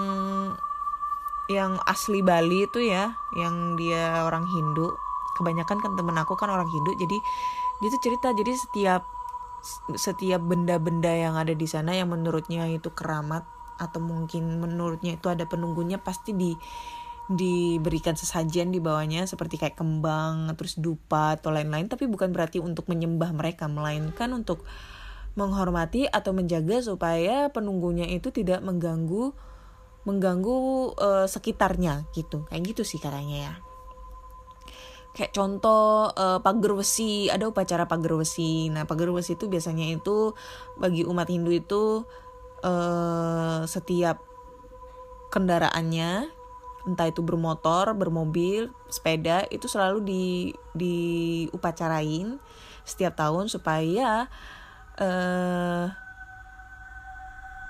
yang 1.50 1.76
asli 1.84 2.24
Bali 2.24 2.64
itu 2.64 2.80
ya 2.80 3.12
yang 3.36 3.76
dia 3.76 4.24
orang 4.24 4.48
Hindu. 4.48 4.94
Kebanyakan 5.36 5.80
kan 5.80 5.92
temen 5.96 6.16
aku 6.16 6.36
kan 6.36 6.48
orang 6.52 6.68
Hindu 6.68 6.92
jadi 6.96 7.16
dia 7.82 7.88
tuh 7.88 8.02
cerita 8.04 8.30
jadi 8.30 8.52
setiap 8.54 9.02
setiap 9.94 10.42
benda-benda 10.42 11.10
yang 11.10 11.38
ada 11.38 11.54
di 11.54 11.66
sana 11.70 11.94
yang 11.94 12.10
menurutnya 12.10 12.66
itu 12.66 12.90
keramat 12.90 13.46
atau 13.78 13.98
mungkin 14.02 14.62
menurutnya 14.62 15.16
itu 15.18 15.30
ada 15.30 15.46
penunggunya 15.46 16.02
pasti 16.02 16.34
di 16.34 16.52
diberikan 17.32 18.18
sesajian 18.18 18.74
di 18.74 18.82
bawahnya 18.82 19.24
seperti 19.24 19.56
kayak 19.56 19.78
kembang 19.78 20.50
terus 20.58 20.76
dupa 20.76 21.38
atau 21.38 21.54
lain-lain. 21.54 21.86
Tapi 21.86 22.10
bukan 22.10 22.34
berarti 22.34 22.58
untuk 22.58 22.90
menyembah 22.90 23.30
mereka 23.32 23.70
melainkan 23.70 24.34
untuk 24.34 24.66
menghormati 25.38 26.10
atau 26.10 26.36
menjaga 26.36 26.84
supaya 26.84 27.48
penunggunya 27.48 28.04
itu 28.10 28.28
tidak 28.34 28.60
mengganggu 28.60 29.32
mengganggu 30.02 30.58
uh, 30.98 31.26
sekitarnya 31.30 32.10
gitu. 32.12 32.44
Kayak 32.50 32.74
gitu 32.74 32.82
sih 32.82 32.98
katanya 32.98 33.38
ya 33.48 33.54
kayak 35.12 35.32
contoh 35.32 36.08
uh, 36.12 36.40
pagar 36.40 36.72
besi. 36.76 37.28
Ada 37.28 37.48
upacara 37.48 37.84
pagar 37.88 38.16
besi. 38.16 38.68
Nah 38.72 38.88
pagar 38.88 39.12
besi 39.12 39.36
itu 39.36 39.48
biasanya 39.48 39.88
itu 39.92 40.32
bagi 40.80 41.04
umat 41.04 41.28
Hindu 41.28 41.52
itu 41.52 42.04
uh, 42.64 43.62
setiap 43.68 44.20
kendaraannya 45.32 46.28
entah 46.82 47.06
itu 47.06 47.22
bermotor 47.22 47.94
bermobil 47.94 48.74
sepeda 48.90 49.46
itu 49.54 49.70
selalu 49.70 49.98
di 50.02 50.24
diupacarain 50.74 52.42
setiap 52.82 53.14
tahun 53.14 53.46
supaya 53.46 54.26
uh, 54.98 55.86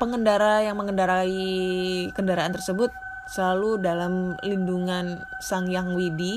pengendara 0.01 0.65
yang 0.65 0.81
mengendarai 0.81 2.09
kendaraan 2.17 2.57
tersebut 2.57 2.91
selalu 3.31 3.79
dalam 3.79 4.35
lindungan 4.43 5.23
Sang 5.45 5.71
Yang 5.71 5.89
Widi 5.95 6.35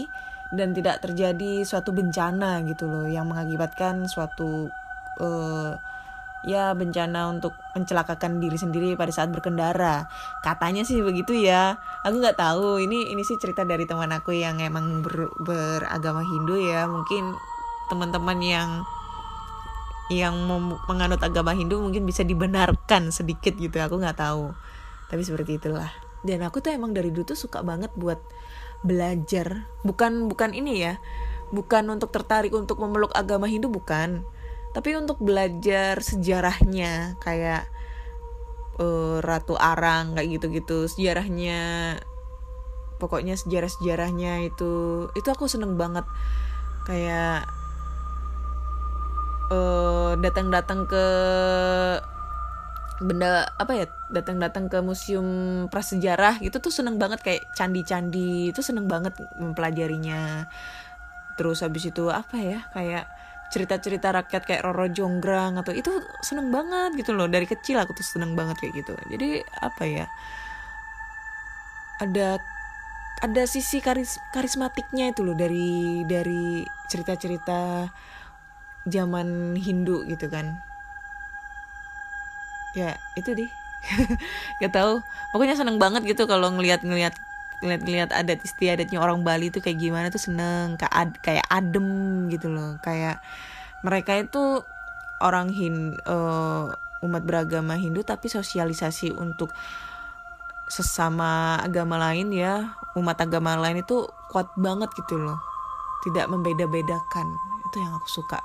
dan 0.54 0.76
tidak 0.78 1.02
terjadi 1.02 1.66
suatu 1.66 1.96
bencana 1.96 2.62
gitu 2.70 2.86
loh 2.86 3.08
yang 3.10 3.26
mengakibatkan 3.26 4.06
suatu 4.06 4.70
uh, 5.18 5.74
ya 6.46 6.78
bencana 6.78 7.34
untuk 7.34 7.58
mencelakakan 7.74 8.38
diri 8.38 8.56
sendiri 8.56 8.94
pada 8.94 9.10
saat 9.10 9.34
berkendara. 9.34 10.06
Katanya 10.46 10.86
sih 10.86 11.02
begitu 11.02 11.34
ya. 11.34 11.82
Aku 12.06 12.22
nggak 12.22 12.38
tahu. 12.38 12.78
Ini 12.86 13.12
ini 13.12 13.22
sih 13.26 13.36
cerita 13.42 13.66
dari 13.66 13.90
teman 13.90 14.14
aku 14.14 14.32
yang 14.32 14.62
emang 14.62 15.02
ber, 15.02 15.34
beragama 15.42 16.22
Hindu 16.22 16.62
ya. 16.62 16.86
Mungkin 16.86 17.34
teman-teman 17.90 18.38
yang 18.46 18.70
yang 20.14 20.38
menganut 20.86 21.18
agama 21.18 21.58
Hindu 21.58 21.82
mungkin 21.82 22.06
bisa 22.06 22.22
dibenarkan 22.22 23.10
sedikit 23.10 23.58
gitu. 23.58 23.82
Aku 23.82 23.98
nggak 23.98 24.22
tahu. 24.22 24.54
Tapi 25.10 25.22
seperti 25.26 25.58
itulah. 25.58 25.90
Dan 26.22 26.46
aku 26.46 26.62
tuh 26.62 26.74
emang 26.74 26.94
dari 26.94 27.10
dulu 27.10 27.34
tuh 27.34 27.38
suka 27.38 27.66
banget 27.66 27.90
buat 27.98 28.22
belajar. 28.86 29.68
Bukan 29.82 30.30
bukan 30.30 30.54
ini 30.54 30.86
ya. 30.86 31.02
Bukan 31.50 31.90
untuk 31.90 32.14
tertarik 32.14 32.54
untuk 32.54 32.78
memeluk 32.78 33.12
agama 33.18 33.50
Hindu 33.50 33.68
bukan. 33.74 34.22
Tapi 34.72 34.96
untuk 34.96 35.18
belajar 35.20 36.00
sejarahnya 36.00 37.18
kayak 37.24 37.66
uh, 38.78 39.20
Ratu 39.20 39.58
Arang 39.58 40.14
kayak 40.14 40.40
gitu-gitu. 40.40 40.86
Sejarahnya 40.86 41.96
pokoknya 42.96 43.36
sejarah-sejarahnya 43.36 44.48
itu 44.48 45.06
itu 45.18 45.28
aku 45.28 45.50
seneng 45.50 45.76
banget. 45.76 46.06
Kayak 46.86 47.50
uh, 49.50 50.14
datang-datang 50.22 50.86
ke 50.86 51.06
benda 53.04 53.52
apa 53.60 53.76
ya 53.76 53.86
datang-datang 54.08 54.72
ke 54.72 54.80
museum 54.80 55.28
prasejarah 55.68 56.40
gitu 56.40 56.64
tuh 56.64 56.72
seneng 56.72 56.96
banget 56.96 57.20
kayak 57.20 57.44
candi-candi 57.52 58.56
itu 58.56 58.62
seneng 58.64 58.88
banget 58.88 59.16
mempelajarinya. 59.36 60.48
Terus 61.36 61.60
habis 61.60 61.92
itu 61.92 62.08
apa 62.08 62.40
ya 62.40 62.60
kayak 62.72 63.06
cerita-cerita 63.52 64.16
rakyat 64.16 64.44
kayak 64.48 64.64
Roro 64.64 64.88
Jonggrang 64.88 65.60
atau 65.60 65.76
itu 65.76 65.92
seneng 66.24 66.50
banget 66.50 66.96
gitu 66.96 67.12
loh. 67.12 67.28
Dari 67.28 67.44
kecil 67.44 67.76
aku 67.84 67.92
tuh 67.92 68.08
seneng 68.08 68.34
banget 68.34 68.64
kayak 68.64 68.74
gitu. 68.80 68.94
Jadi 69.12 69.44
apa 69.60 69.84
ya 69.84 70.06
ada 72.00 72.40
ada 73.24 73.44
sisi 73.48 73.80
karis 73.80 74.20
karismatiknya 74.36 75.12
itu 75.12 75.24
loh 75.24 75.36
dari 75.36 76.04
dari 76.04 76.68
cerita-cerita 76.92 77.88
zaman 78.86 79.56
Hindu 79.56 80.04
gitu 80.08 80.28
kan 80.28 80.60
ya 82.76 83.00
itu 83.16 83.32
deh. 83.34 83.50
Gak 84.62 84.74
tahu 84.76 85.00
pokoknya 85.32 85.56
seneng 85.56 85.80
banget 85.80 86.04
gitu 86.06 86.28
kalau 86.28 86.52
ngelihat-ngelihat 86.54 87.16
ngeliat-ngeliat 87.64 88.12
adat 88.12 88.44
istiadatnya 88.44 89.00
orang 89.00 89.24
Bali 89.24 89.48
itu 89.48 89.64
kayak 89.64 89.80
gimana 89.80 90.12
tuh 90.12 90.20
seneng 90.20 90.76
kayak 90.76 90.94
ad, 90.94 91.12
kayak 91.24 91.48
adem 91.48 92.28
gitu 92.28 92.52
loh. 92.52 92.78
Kayak 92.84 93.24
mereka 93.82 94.20
itu 94.20 94.62
orang 95.24 95.50
Hin 95.56 95.96
uh, 96.06 96.70
umat 97.06 97.24
beragama 97.24 97.80
Hindu 97.80 98.04
tapi 98.04 98.28
sosialisasi 98.28 99.16
untuk 99.16 99.50
sesama 100.68 101.62
agama 101.64 101.96
lain 101.96 102.36
ya. 102.36 102.76
Umat 103.00 103.24
agama 103.24 103.56
lain 103.56 103.82
itu 103.82 104.04
kuat 104.30 104.52
banget 104.60 104.92
gitu 105.00 105.16
loh. 105.16 105.40
Tidak 106.04 106.28
membeda-bedakan. 106.28 107.28
Itu 107.72 107.78
yang 107.80 107.96
aku 107.96 108.10
suka 108.12 108.40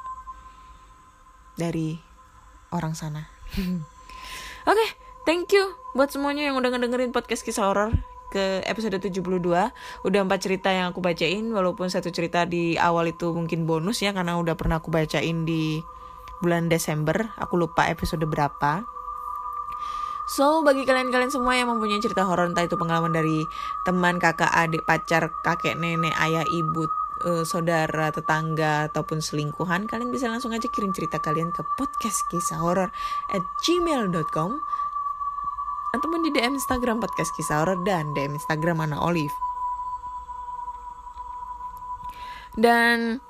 dari 1.61 2.01
orang 2.73 2.97
sana 2.97 3.29
Oke, 4.69 4.77
okay, 4.77 4.89
thank 5.25 5.53
you 5.53 5.77
buat 5.97 6.13
semuanya 6.13 6.49
yang 6.49 6.57
udah 6.61 6.71
ngedengerin 6.71 7.11
podcast 7.11 7.43
kisah 7.43 7.67
horor 7.67 7.91
ke 8.31 8.63
episode 8.63 8.95
72 8.95 9.43
Udah 10.07 10.21
empat 10.23 10.39
cerita 10.39 10.71
yang 10.71 10.95
aku 10.95 11.03
bacain 11.03 11.43
Walaupun 11.51 11.91
satu 11.91 12.15
cerita 12.15 12.47
di 12.47 12.79
awal 12.79 13.11
itu 13.11 13.35
mungkin 13.35 13.67
bonus 13.67 14.07
ya 14.07 14.15
Karena 14.15 14.39
udah 14.39 14.55
pernah 14.55 14.79
aku 14.79 14.95
bacain 14.95 15.43
di 15.43 15.83
bulan 16.41 16.73
Desember. 16.73 17.31
Aku 17.37 17.61
lupa 17.61 17.87
episode 17.87 18.25
berapa. 18.25 18.83
So, 20.31 20.63
bagi 20.63 20.87
kalian-kalian 20.87 21.31
semua 21.31 21.59
yang 21.59 21.69
mempunyai 21.69 22.01
cerita 22.01 22.23
horor 22.23 22.51
entah 22.51 22.65
itu 22.65 22.79
pengalaman 22.79 23.13
dari 23.13 23.45
teman, 23.83 24.23
kakak, 24.23 24.51
adik, 24.55 24.87
pacar, 24.87 25.35
kakek, 25.43 25.75
nenek, 25.75 26.15
ayah, 26.23 26.47
ibu, 26.47 26.87
uh, 27.25 27.45
saudara, 27.45 28.13
tetangga 28.13 28.89
ataupun 28.93 29.21
selingkuhan, 29.21 29.89
kalian 29.89 30.11
bisa 30.13 30.29
langsung 30.29 30.53
aja 30.53 30.69
kirim 30.73 30.93
cerita 30.93 31.21
kalian 31.21 31.53
ke 31.53 31.63
podcast 31.77 32.21
kisah 32.33 32.61
horor 32.61 32.89
at 33.33 33.43
gmail.com 33.65 34.51
ataupun 35.91 36.21
di 36.23 36.31
DM 36.31 36.55
Instagram 36.55 37.03
podcast 37.03 37.35
kisah 37.35 37.63
horor 37.63 37.79
dan 37.83 38.15
DM 38.15 38.39
Instagram 38.39 38.83
Ana 38.83 38.99
Olive. 39.03 39.35
Dan 42.59 43.23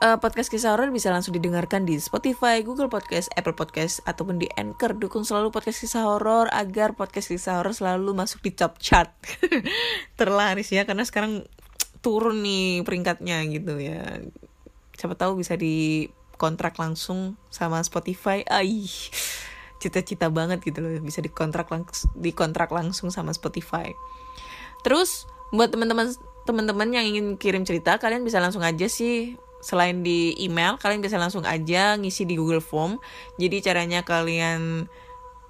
uh, 0.00 0.18
podcast 0.18 0.48
kisah 0.48 0.74
horor 0.74 0.88
bisa 0.90 1.12
langsung 1.12 1.36
didengarkan 1.36 1.84
di 1.84 2.00
Spotify, 2.00 2.64
Google 2.64 2.88
Podcast, 2.88 3.28
Apple 3.36 3.54
Podcast 3.54 4.00
ataupun 4.08 4.40
di 4.40 4.48
Anchor. 4.56 4.96
Dukung 4.96 5.22
selalu 5.22 5.52
podcast 5.52 5.80
kisah 5.84 6.04
horor 6.08 6.48
agar 6.50 6.96
podcast 6.96 7.28
kisah 7.28 7.60
horor 7.60 7.76
selalu 7.76 8.16
masuk 8.16 8.40
di 8.44 8.52
top 8.52 8.80
chart. 8.80 9.12
Terlaris 10.18 10.72
ya 10.72 10.88
karena 10.88 11.04
sekarang 11.04 11.44
turun 12.00 12.40
nih 12.44 12.84
peringkatnya 12.84 13.44
gitu 13.48 13.76
ya. 13.80 14.20
Siapa 14.96 15.16
tahu 15.16 15.40
bisa 15.40 15.56
di 15.56 16.08
kontrak 16.40 16.80
langsung 16.80 17.36
sama 17.52 17.80
Spotify. 17.84 18.44
Ay 18.48 18.88
cita-cita 19.80 20.28
banget 20.28 20.60
gitu 20.60 20.84
loh 20.84 20.92
bisa 21.00 21.24
dikontrak 21.24 21.72
langsung 21.72 22.12
dikontrak 22.16 22.68
langsung 22.68 23.08
sama 23.08 23.32
Spotify. 23.32 23.88
Terus 24.84 25.24
buat 25.52 25.72
teman-teman 25.72 26.12
teman-teman 26.44 26.88
yang 26.92 27.04
ingin 27.04 27.36
kirim 27.40 27.64
cerita 27.64 27.96
kalian 27.96 28.24
bisa 28.24 28.40
langsung 28.40 28.64
aja 28.64 28.88
sih. 28.88 29.36
Selain 29.60 30.00
di 30.00 30.32
email 30.40 30.80
kalian 30.80 31.04
bisa 31.04 31.20
langsung 31.20 31.44
aja 31.44 31.96
ngisi 32.00 32.24
di 32.24 32.36
Google 32.36 32.64
Form. 32.64 32.96
Jadi 33.36 33.60
caranya 33.60 34.00
kalian 34.00 34.88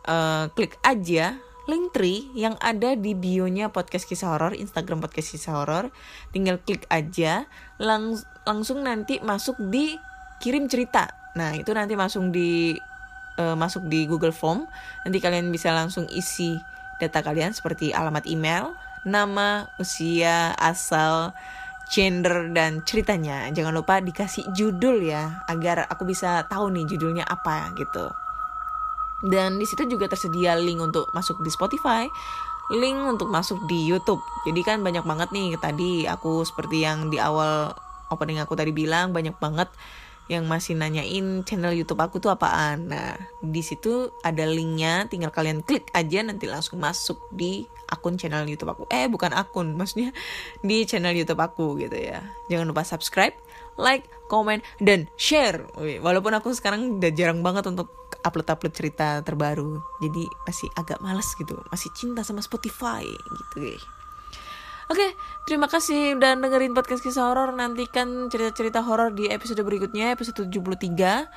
uh, 0.06 0.50
klik 0.54 0.78
aja 0.82 1.38
link 1.70 1.94
tree 1.94 2.26
yang 2.34 2.58
ada 2.58 2.98
di 2.98 3.14
bionya 3.14 3.70
podcast 3.70 4.04
kisah 4.10 4.34
horor 4.34 4.58
Instagram 4.58 4.98
podcast 4.98 5.30
kisah 5.30 5.54
horor. 5.54 5.94
Tinggal 6.34 6.58
klik 6.58 6.84
aja 6.90 7.46
lang 7.78 8.18
langsung 8.42 8.82
nanti 8.82 9.22
masuk 9.22 9.54
di 9.70 9.94
kirim 10.42 10.66
cerita. 10.66 11.06
Nah 11.38 11.54
itu 11.54 11.70
nanti 11.70 11.94
masuk 11.94 12.34
di 12.34 12.74
uh, 13.38 13.54
masuk 13.54 13.86
di 13.86 14.10
Google 14.10 14.34
Form. 14.34 14.66
Nanti 15.06 15.22
kalian 15.22 15.54
bisa 15.54 15.70
langsung 15.70 16.10
isi 16.10 16.58
data 16.98 17.22
kalian 17.22 17.54
seperti 17.54 17.94
alamat 17.94 18.26
email 18.26 18.74
nama 19.06 19.70
usia 19.78 20.52
asal 20.58 21.32
gender 21.88 22.50
dan 22.50 22.82
ceritanya. 22.82 23.46
Jangan 23.54 23.72
lupa 23.72 24.02
dikasih 24.02 24.50
judul 24.52 25.06
ya 25.06 25.46
agar 25.46 25.86
aku 25.86 26.04
bisa 26.04 26.44
tahu 26.50 26.74
nih 26.74 26.84
judulnya 26.90 27.24
apa 27.24 27.70
gitu 27.78 28.29
dan 29.26 29.60
di 29.60 29.66
situ 29.68 29.84
juga 29.84 30.08
tersedia 30.08 30.56
link 30.56 30.80
untuk 30.80 31.08
masuk 31.12 31.40
di 31.44 31.50
Spotify 31.52 32.08
link 32.70 32.98
untuk 33.02 33.28
masuk 33.28 33.58
di 33.66 33.84
YouTube 33.84 34.22
jadi 34.46 34.60
kan 34.62 34.78
banyak 34.80 35.02
banget 35.02 35.28
nih 35.34 35.58
tadi 35.58 36.06
aku 36.06 36.46
seperti 36.46 36.86
yang 36.86 37.10
di 37.10 37.18
awal 37.18 37.74
opening 38.10 38.38
aku 38.42 38.54
tadi 38.54 38.70
bilang 38.70 39.10
banyak 39.10 39.34
banget 39.38 39.68
yang 40.30 40.46
masih 40.46 40.78
nanyain 40.78 41.42
channel 41.42 41.74
YouTube 41.74 41.98
aku 41.98 42.22
tuh 42.22 42.30
apaan. 42.30 42.86
Nah, 42.86 43.18
di 43.42 43.66
situ 43.66 44.14
ada 44.22 44.46
linknya, 44.46 45.10
tinggal 45.10 45.34
kalian 45.34 45.66
klik 45.66 45.90
aja 45.90 46.22
nanti 46.22 46.46
langsung 46.46 46.78
masuk 46.78 47.18
di 47.34 47.66
akun 47.90 48.14
channel 48.14 48.46
YouTube 48.46 48.70
aku. 48.70 48.86
Eh, 48.94 49.10
bukan 49.10 49.34
akun, 49.34 49.74
maksudnya 49.78 50.14
di 50.62 50.86
channel 50.86 51.18
YouTube 51.18 51.42
aku 51.42 51.82
gitu 51.82 51.98
ya. 51.98 52.22
Jangan 52.46 52.70
lupa 52.70 52.86
subscribe, 52.86 53.34
like, 53.74 54.06
comment, 54.30 54.62
dan 54.78 55.10
share. 55.18 55.66
Walaupun 55.76 56.38
aku 56.38 56.54
sekarang 56.54 57.02
udah 57.02 57.10
jarang 57.10 57.42
banget 57.42 57.66
untuk 57.66 57.90
upload-upload 58.24 58.72
cerita 58.72 59.20
terbaru. 59.24 59.80
Jadi 60.00 60.24
masih 60.46 60.68
agak 60.76 60.98
males 61.04 61.28
gitu. 61.36 61.60
Masih 61.68 61.90
cinta 61.96 62.24
sama 62.24 62.40
Spotify 62.44 63.04
gitu 63.04 63.56
guys. 63.60 63.84
Oke, 64.90 65.14
terima 65.46 65.70
kasih 65.70 66.18
udah 66.18 66.34
dengerin 66.34 66.74
podcast 66.74 66.98
kisah 67.06 67.30
horor. 67.30 67.54
Nantikan 67.54 68.26
cerita-cerita 68.26 68.82
horor 68.82 69.14
di 69.14 69.30
episode 69.30 69.62
berikutnya, 69.62 70.10
episode 70.10 70.50
73. 70.50 71.30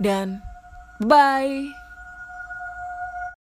Dan 0.00 0.40
bye. 1.04 1.81